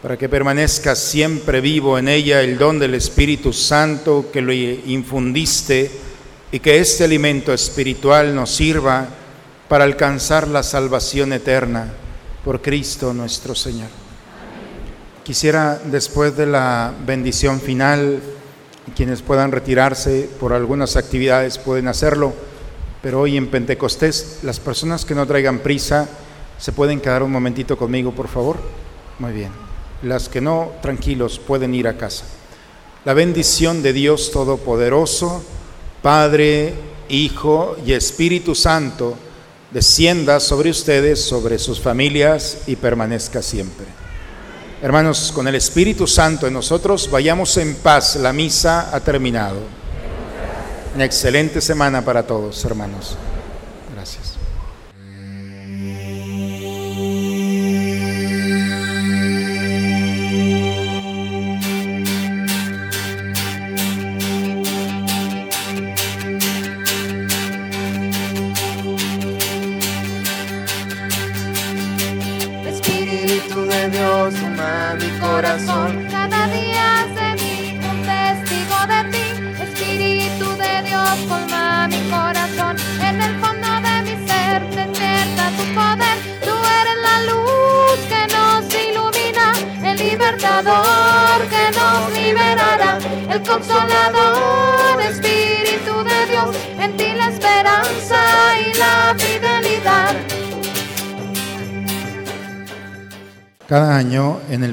para 0.03 0.17
que 0.17 0.29
permanezca 0.29 0.97
siempre 0.97 1.61
vivo 1.61 1.97
en 1.97 2.09
ella 2.09 2.43
el 2.43 2.59
don 2.59 2.81
del 2.81 2.95
Espíritu 2.95 3.53
Santo 3.53 4.31
que 4.33 4.43
lo 4.43 4.53
infundiste 4.53 5.91
y 6.51 6.59
que 6.59 6.81
este 6.81 7.05
alimento 7.05 7.53
espiritual 7.53 8.35
nos 8.35 8.51
sirva 8.51 9.07
para 9.69 9.85
alcanzar 9.85 10.49
la 10.49 10.65
salvación 10.65 11.33
eterna 11.33 11.93
por 12.45 12.61
Cristo 12.61 13.15
nuestro 13.15 13.55
Señor. 13.55 13.89
Quisiera, 15.23 15.81
después 15.85 16.37
de 16.37 16.47
la 16.47 16.93
bendición 17.07 17.61
final, 17.61 18.21
quienes 18.97 19.23
puedan 19.23 19.53
retirarse 19.53 20.29
por 20.41 20.53
algunas 20.53 20.97
actividades 20.97 21.59
pueden 21.59 21.87
hacerlo, 21.87 22.33
pero 23.01 23.21
hoy 23.21 23.37
en 23.37 23.47
Pentecostés, 23.47 24.41
las 24.43 24.59
personas 24.59 25.05
que 25.05 25.15
no 25.15 25.29
traigan 25.29 25.61
prisa, 25.61 26.09
¿se 26.59 26.73
pueden 26.73 27.01
quedar 27.01 27.23
un 27.23 27.31
momentito 27.31 27.79
conmigo, 27.79 28.11
por 28.13 28.27
favor? 28.27 28.59
Muy 29.21 29.33
bien. 29.33 29.72
Las 30.03 30.29
que 30.29 30.41
no, 30.41 30.73
tranquilos, 30.83 31.39
pueden 31.39 31.75
ir 31.75 31.87
a 31.87 31.97
casa. 31.97 32.25
La 33.05 33.15
bendición 33.15 33.83
de 33.83 33.93
Dios 33.93 34.31
Todopoderoso, 34.31 35.43
Padre, 36.03 36.75
Hijo 37.09 37.77
y 37.85 37.93
Espíritu 37.93 38.55
Santo, 38.55 39.17
descienda 39.71 40.41
sobre 40.41 40.71
ustedes, 40.71 41.21
sobre 41.21 41.59
sus 41.59 41.81
familias 41.81 42.59
y 42.67 42.77
permanezca 42.77 43.43
siempre. 43.43 43.87
Hermanos, 44.83 45.31
con 45.33 45.47
el 45.47 45.55
Espíritu 45.55 46.07
Santo 46.07 46.47
en 46.47 46.55
nosotros, 46.55 47.09
vayamos 47.11 47.57
en 47.57 47.77
paz. 47.77 48.17
La 48.17 48.33
misa 48.33 48.95
ha 48.95 49.01
terminado. 49.01 49.61
Una 50.95 51.05
excelente 51.05 51.61
semana 51.61 52.05
para 52.05 52.27
todos, 52.27 52.65
hermanos. 52.65 53.17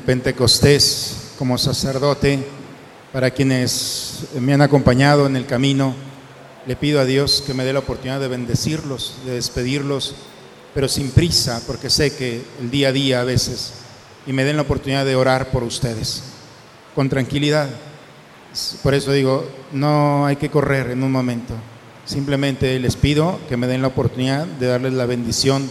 Pentecostés, 0.09 1.33
como 1.37 1.59
sacerdote, 1.59 2.39
para 3.13 3.29
quienes 3.29 4.23
me 4.39 4.55
han 4.55 4.61
acompañado 4.63 5.27
en 5.27 5.35
el 5.35 5.45
camino, 5.45 5.93
le 6.65 6.75
pido 6.75 6.99
a 6.99 7.05
Dios 7.05 7.43
que 7.45 7.53
me 7.53 7.63
dé 7.63 7.73
la 7.73 7.79
oportunidad 7.81 8.19
de 8.19 8.27
bendecirlos, 8.27 9.17
de 9.23 9.33
despedirlos, 9.33 10.15
pero 10.73 10.87
sin 10.87 11.11
prisa, 11.11 11.61
porque 11.67 11.91
sé 11.91 12.15
que 12.15 12.41
el 12.59 12.71
día 12.71 12.87
a 12.87 12.91
día 12.91 13.21
a 13.21 13.23
veces, 13.23 13.73
y 14.25 14.33
me 14.33 14.45
den 14.45 14.55
la 14.55 14.63
oportunidad 14.63 15.05
de 15.05 15.15
orar 15.15 15.51
por 15.51 15.61
ustedes, 15.61 16.23
con 16.95 17.07
tranquilidad. 17.07 17.69
Por 18.81 18.95
eso 18.95 19.11
digo, 19.11 19.47
no 19.73 20.25
hay 20.25 20.37
que 20.37 20.49
correr 20.49 20.89
en 20.89 21.03
un 21.03 21.11
momento. 21.11 21.53
Simplemente 22.05 22.79
les 22.79 22.95
pido 22.95 23.39
que 23.47 23.57
me 23.57 23.67
den 23.67 23.83
la 23.83 23.89
oportunidad 23.89 24.47
de 24.47 24.65
darles 24.65 24.93
la 24.93 25.05
bendición 25.05 25.69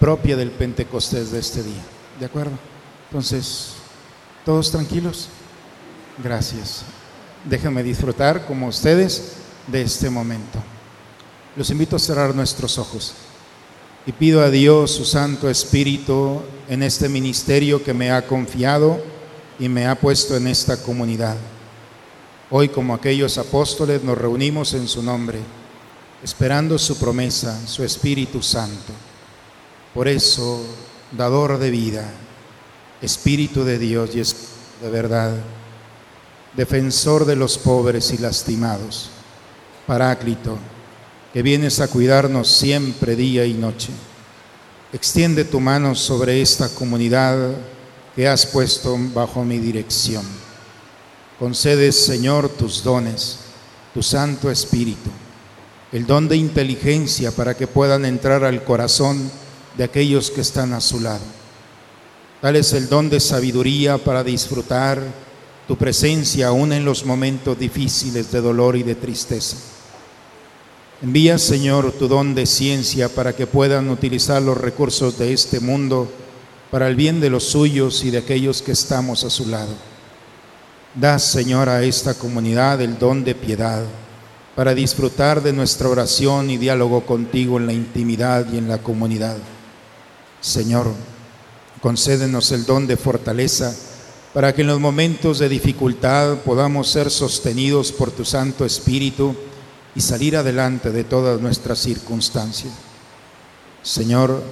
propia 0.00 0.36
del 0.36 0.50
Pentecostés 0.50 1.30
de 1.30 1.38
este 1.38 1.62
día. 1.62 1.84
¿De 2.18 2.26
acuerdo? 2.26 2.58
Entonces, 3.08 3.75
¿todos 4.46 4.70
tranquilos? 4.70 5.26
Gracias. 6.22 6.82
Déjenme 7.44 7.82
disfrutar 7.82 8.46
como 8.46 8.68
ustedes 8.68 9.32
de 9.66 9.82
este 9.82 10.08
momento. 10.08 10.60
Los 11.56 11.68
invito 11.70 11.96
a 11.96 11.98
cerrar 11.98 12.32
nuestros 12.32 12.78
ojos 12.78 13.14
y 14.06 14.12
pido 14.12 14.42
a 14.42 14.50
Dios 14.50 14.92
su 14.92 15.04
Santo 15.04 15.50
Espíritu 15.50 16.42
en 16.68 16.84
este 16.84 17.08
ministerio 17.08 17.82
que 17.82 17.92
me 17.92 18.12
ha 18.12 18.24
confiado 18.24 19.02
y 19.58 19.68
me 19.68 19.88
ha 19.88 19.96
puesto 19.96 20.36
en 20.36 20.46
esta 20.46 20.80
comunidad. 20.80 21.36
Hoy, 22.48 22.68
como 22.68 22.94
aquellos 22.94 23.38
apóstoles, 23.38 24.04
nos 24.04 24.16
reunimos 24.16 24.74
en 24.74 24.86
su 24.86 25.02
nombre, 25.02 25.40
esperando 26.22 26.78
su 26.78 26.96
promesa, 26.98 27.66
su 27.66 27.82
Espíritu 27.82 28.40
Santo. 28.40 28.92
Por 29.92 30.06
eso, 30.06 30.64
dador 31.10 31.58
de 31.58 31.70
vida, 31.72 32.08
Espíritu 33.02 33.64
de 33.64 33.78
Dios 33.78 34.14
y 34.14 34.20
Espíritu 34.20 34.56
de 34.80 34.90
verdad, 34.90 35.34
defensor 36.56 37.24
de 37.24 37.36
los 37.36 37.58
pobres 37.58 38.12
y 38.12 38.18
lastimados, 38.18 39.10
Paráclito, 39.86 40.58
que 41.32 41.42
vienes 41.42 41.80
a 41.80 41.88
cuidarnos 41.88 42.48
siempre 42.48 43.16
día 43.16 43.44
y 43.46 43.54
noche. 43.54 43.90
Extiende 44.92 45.44
tu 45.44 45.60
mano 45.60 45.94
sobre 45.94 46.40
esta 46.40 46.68
comunidad 46.68 47.54
que 48.14 48.28
has 48.28 48.46
puesto 48.46 48.96
bajo 49.14 49.44
mi 49.44 49.58
dirección. 49.58 50.24
Concede, 51.38 51.92
Señor, 51.92 52.48
tus 52.48 52.82
dones, 52.82 53.38
tu 53.92 54.02
Santo 54.02 54.50
Espíritu, 54.50 55.10
el 55.92 56.06
don 56.06 56.28
de 56.28 56.36
inteligencia 56.36 57.30
para 57.30 57.54
que 57.54 57.66
puedan 57.66 58.04
entrar 58.04 58.44
al 58.44 58.64
corazón 58.64 59.30
de 59.76 59.84
aquellos 59.84 60.30
que 60.30 60.40
están 60.40 60.72
a 60.72 60.80
su 60.80 61.00
lado. 61.00 61.24
Tal 62.40 62.56
es 62.56 62.72
el 62.74 62.88
don 62.88 63.08
de 63.08 63.20
sabiduría 63.20 63.98
para 63.98 64.22
disfrutar 64.22 65.02
tu 65.66 65.76
presencia 65.76 66.48
aún 66.48 66.72
en 66.72 66.84
los 66.84 67.04
momentos 67.04 67.58
difíciles 67.58 68.30
de 68.30 68.40
dolor 68.40 68.76
y 68.76 68.82
de 68.82 68.94
tristeza. 68.94 69.56
Envía, 71.02 71.38
Señor, 71.38 71.92
tu 71.92 72.08
don 72.08 72.34
de 72.34 72.46
ciencia 72.46 73.08
para 73.08 73.34
que 73.34 73.46
puedan 73.46 73.90
utilizar 73.90 74.40
los 74.40 74.56
recursos 74.56 75.18
de 75.18 75.32
este 75.32 75.60
mundo 75.60 76.10
para 76.70 76.88
el 76.88 76.96
bien 76.96 77.20
de 77.20 77.30
los 77.30 77.44
suyos 77.44 78.04
y 78.04 78.10
de 78.10 78.18
aquellos 78.18 78.62
que 78.62 78.72
estamos 78.72 79.24
a 79.24 79.30
su 79.30 79.46
lado. 79.46 79.74
Da, 80.94 81.18
Señor, 81.18 81.68
a 81.68 81.82
esta 81.82 82.14
comunidad 82.14 82.80
el 82.80 82.98
don 82.98 83.24
de 83.24 83.34
piedad 83.34 83.84
para 84.54 84.74
disfrutar 84.74 85.42
de 85.42 85.52
nuestra 85.52 85.88
oración 85.88 86.48
y 86.48 86.56
diálogo 86.56 87.04
contigo 87.04 87.58
en 87.58 87.66
la 87.66 87.74
intimidad 87.74 88.46
y 88.50 88.56
en 88.56 88.68
la 88.68 88.78
comunidad. 88.78 89.36
Señor, 90.40 90.92
concédenos 91.86 92.50
el 92.50 92.66
don 92.66 92.84
de 92.88 92.96
fortaleza 92.96 93.72
para 94.34 94.52
que 94.52 94.62
en 94.62 94.66
los 94.66 94.80
momentos 94.80 95.38
de 95.38 95.48
dificultad 95.48 96.38
podamos 96.38 96.88
ser 96.88 97.12
sostenidos 97.12 97.92
por 97.92 98.10
tu 98.10 98.24
Santo 98.24 98.64
Espíritu 98.64 99.36
y 99.94 100.00
salir 100.00 100.36
adelante 100.36 100.90
de 100.90 101.04
todas 101.04 101.40
nuestras 101.40 101.78
circunstancias. 101.78 102.72
Señor, 103.84 104.42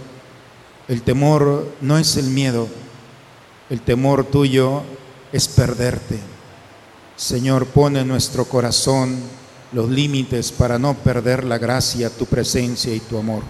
el 0.87 1.03
temor 1.03 1.75
no 1.81 1.99
es 1.99 2.17
el 2.17 2.27
miedo, 2.27 2.69
el 3.69 3.81
temor 3.81 4.27
tuyo 4.27 4.85
es 5.33 5.49
perderte. 5.49 6.21
Señor, 7.17 7.67
pone 7.67 8.03
en 8.03 8.07
nuestro 8.07 8.45
corazón 8.45 9.19
los 9.73 9.91
límites 9.91 10.53
para 10.53 10.79
no 10.79 10.95
perder 10.95 11.43
la 11.43 11.59
gracia, 11.59 12.11
tu 12.11 12.27
presencia 12.27 12.95
y 12.95 13.01
tu 13.01 13.19
amor. 13.19 13.43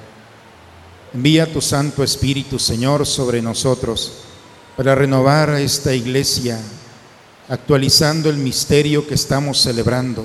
Envía 1.14 1.52
tu 1.52 1.60
Santo 1.60 2.02
Espíritu, 2.02 2.58
Señor, 2.58 3.06
sobre 3.06 3.40
nosotros 3.40 4.24
para 4.76 4.96
renovar 4.96 5.50
esta 5.50 5.94
iglesia, 5.94 6.58
actualizando 7.48 8.28
el 8.28 8.36
misterio 8.36 9.06
que 9.06 9.14
estamos 9.14 9.60
celebrando. 9.60 10.24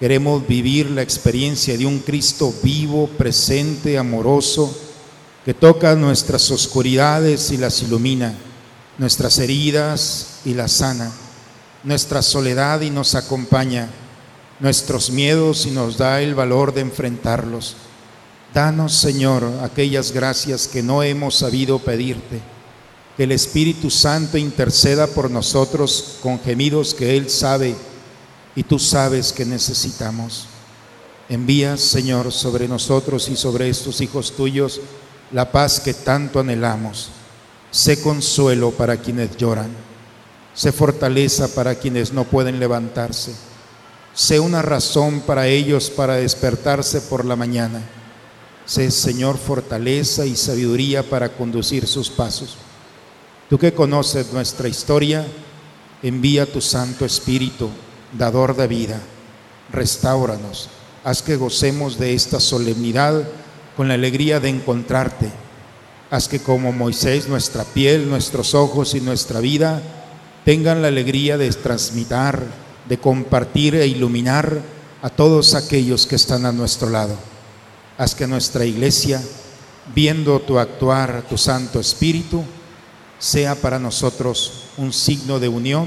Queremos 0.00 0.44
vivir 0.44 0.90
la 0.90 1.02
experiencia 1.02 1.78
de 1.78 1.86
un 1.86 2.00
Cristo 2.00 2.52
vivo, 2.64 3.06
presente, 3.16 3.96
amoroso, 3.96 4.76
que 5.44 5.54
toca 5.54 5.94
nuestras 5.94 6.50
oscuridades 6.50 7.52
y 7.52 7.56
las 7.56 7.80
ilumina, 7.82 8.34
nuestras 8.98 9.38
heridas 9.38 10.40
y 10.44 10.54
las 10.54 10.72
sana, 10.72 11.12
nuestra 11.84 12.22
soledad 12.22 12.80
y 12.80 12.90
nos 12.90 13.14
acompaña, 13.14 13.88
nuestros 14.58 15.12
miedos 15.12 15.64
y 15.66 15.70
nos 15.70 15.96
da 15.96 16.20
el 16.20 16.34
valor 16.34 16.74
de 16.74 16.80
enfrentarlos. 16.80 17.76
Danos, 18.54 18.92
Señor, 18.98 19.50
aquellas 19.62 20.12
gracias 20.12 20.68
que 20.68 20.82
no 20.82 21.02
hemos 21.02 21.36
sabido 21.36 21.78
pedirte. 21.78 22.40
Que 23.16 23.24
el 23.24 23.32
Espíritu 23.32 23.90
Santo 23.90 24.36
interceda 24.36 25.06
por 25.06 25.30
nosotros 25.30 26.18
con 26.22 26.38
gemidos 26.38 26.92
que 26.92 27.16
Él 27.16 27.30
sabe 27.30 27.74
y 28.54 28.62
tú 28.62 28.78
sabes 28.78 29.32
que 29.32 29.46
necesitamos. 29.46 30.46
Envía, 31.30 31.78
Señor, 31.78 32.30
sobre 32.30 32.68
nosotros 32.68 33.30
y 33.30 33.36
sobre 33.36 33.70
estos 33.70 34.02
hijos 34.02 34.32
tuyos 34.36 34.80
la 35.30 35.50
paz 35.50 35.80
que 35.80 35.94
tanto 35.94 36.40
anhelamos. 36.40 37.08
Sé 37.70 38.02
consuelo 38.02 38.70
para 38.70 38.98
quienes 38.98 39.34
lloran. 39.38 39.70
Sé 40.52 40.72
fortaleza 40.72 41.54
para 41.54 41.74
quienes 41.74 42.12
no 42.12 42.24
pueden 42.24 42.60
levantarse. 42.60 43.32
Sé 44.12 44.38
una 44.40 44.60
razón 44.60 45.20
para 45.20 45.46
ellos 45.46 45.88
para 45.88 46.16
despertarse 46.16 47.00
por 47.00 47.24
la 47.24 47.34
mañana. 47.34 47.80
Sé, 48.64 48.90
Señor, 48.90 49.38
fortaleza 49.38 50.24
y 50.24 50.36
sabiduría 50.36 51.02
para 51.02 51.30
conducir 51.30 51.86
sus 51.86 52.08
pasos. 52.10 52.56
Tú 53.50 53.58
que 53.58 53.74
conoces 53.74 54.32
nuestra 54.32 54.68
historia, 54.68 55.26
envía 56.02 56.50
tu 56.50 56.60
Santo 56.60 57.04
Espíritu, 57.04 57.68
dador 58.16 58.56
de 58.56 58.66
vida. 58.66 59.00
Restáuranos. 59.72 60.68
Haz 61.04 61.22
que 61.22 61.36
gocemos 61.36 61.98
de 61.98 62.14
esta 62.14 62.40
solemnidad 62.40 63.28
con 63.76 63.88
la 63.88 63.94
alegría 63.94 64.38
de 64.38 64.48
encontrarte. 64.48 65.30
Haz 66.10 66.28
que 66.28 66.40
como 66.40 66.72
Moisés 66.72 67.28
nuestra 67.28 67.64
piel, 67.64 68.08
nuestros 68.08 68.54
ojos 68.54 68.94
y 68.94 69.00
nuestra 69.00 69.40
vida 69.40 69.82
tengan 70.44 70.82
la 70.82 70.88
alegría 70.88 71.38
de 71.38 71.50
transmitir, 71.50 72.40
de 72.88 72.98
compartir 72.98 73.74
e 73.74 73.86
iluminar 73.86 74.60
a 75.02 75.10
todos 75.10 75.54
aquellos 75.54 76.06
que 76.06 76.16
están 76.16 76.46
a 76.46 76.52
nuestro 76.52 76.90
lado. 76.90 77.31
Haz 78.02 78.16
que 78.16 78.26
nuestra 78.26 78.64
iglesia, 78.64 79.22
viendo 79.94 80.40
tu 80.40 80.58
actuar, 80.58 81.24
tu 81.30 81.38
Santo 81.38 81.78
Espíritu, 81.78 82.42
sea 83.20 83.54
para 83.54 83.78
nosotros 83.78 84.64
un 84.76 84.92
signo 84.92 85.38
de 85.38 85.46
unión, 85.46 85.86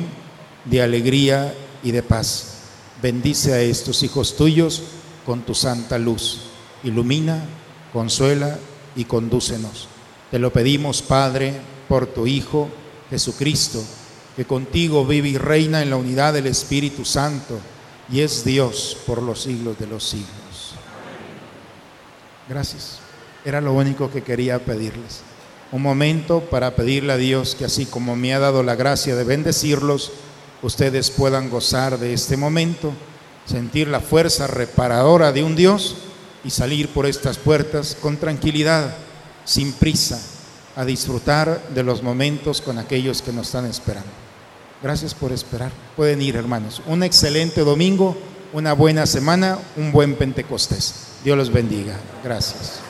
de 0.64 0.82
alegría 0.82 1.54
y 1.84 1.92
de 1.92 2.02
paz. 2.04 2.54
Bendice 3.02 3.52
a 3.52 3.60
estos 3.60 4.02
hijos 4.02 4.38
tuyos 4.38 4.82
con 5.26 5.42
tu 5.42 5.54
santa 5.54 5.98
luz. 5.98 6.44
Ilumina, 6.86 7.44
consuela 7.92 8.60
y 8.96 9.04
condúcenos. 9.04 9.90
Te 10.32 10.40
lo 10.40 10.54
pedimos, 10.54 11.02
Padre, 11.02 11.60
por 11.90 12.08
tu 12.08 12.28
Hijo 12.28 12.70
Jesucristo, 13.10 13.84
que 14.38 14.46
contigo 14.46 15.06
vive 15.06 15.28
y 15.28 15.38
reina 15.38 15.82
en 15.82 15.90
la 15.90 15.98
unidad 15.98 16.32
del 16.32 16.48
Espíritu 16.48 17.04
Santo 17.04 17.60
y 18.10 18.22
es 18.22 18.46
Dios 18.46 18.96
por 19.06 19.22
los 19.22 19.42
siglos 19.42 19.78
de 19.78 19.88
los 19.88 20.06
siglos. 20.06 20.45
Gracias. 22.48 23.00
Era 23.44 23.62
lo 23.62 23.74
único 23.74 24.12
que 24.12 24.24
quería 24.24 24.60
pedirles. 24.60 25.22
un 25.72 25.82
momento 25.82 26.42
para 26.42 26.76
pedirle 26.76 27.14
a 27.14 27.18
Dios 27.18 27.56
que 27.56 27.66
así 27.66 27.86
como 27.86 28.16
me 28.16 28.34
ha 28.34 28.40
dado 28.40 28.64
la 28.64 28.76
gracia 28.76 29.16
de 29.16 29.24
bendecirlos, 29.24 30.12
ustedes 30.62 31.10
puedan 31.12 31.50
gozar 31.50 32.00
de 32.00 32.14
este 32.14 32.38
momento, 32.38 32.94
sentir 33.46 33.88
la 33.88 34.00
fuerza 34.00 34.48
reparadora 34.48 35.32
de 35.32 35.44
un 35.44 35.56
Dios 35.56 35.98
y 36.46 36.52
salir 36.52 36.90
por 36.90 37.08
estas 37.08 37.38
puertas 37.38 37.98
con 38.00 38.18
tranquilidad, 38.18 38.96
sin 39.44 39.74
prisa, 39.74 40.22
a 40.76 40.86
disfrutar 40.86 41.70
de 41.70 41.84
los 41.84 42.04
momentos 42.04 42.62
con 42.62 42.78
aquellos 42.78 43.22
que 43.22 43.34
nos 43.34 43.48
están 43.48 43.66
esperando. 43.66 44.10
Gracias 44.82 45.14
por 45.14 45.32
esperar. 45.32 45.72
Pueden 45.96 46.22
ir, 46.22 46.36
hermanos. 46.36 46.82
Un 46.86 47.04
excelente 47.04 47.62
domingo, 47.62 48.16
una 48.56 48.72
buena 48.72 49.06
semana, 49.06 49.60
un 49.76 49.92
buen 49.92 50.16
Pentecostés. 50.16 50.94
Dios 51.26 51.38
los 51.38 51.52
bendiga. 51.52 51.98
Gracias. 52.24 52.85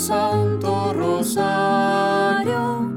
Santo 0.00 0.94
Rosario, 0.94 2.90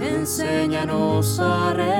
enséñanos 0.00 1.38
a 1.38 1.72
rezar. 1.74 1.99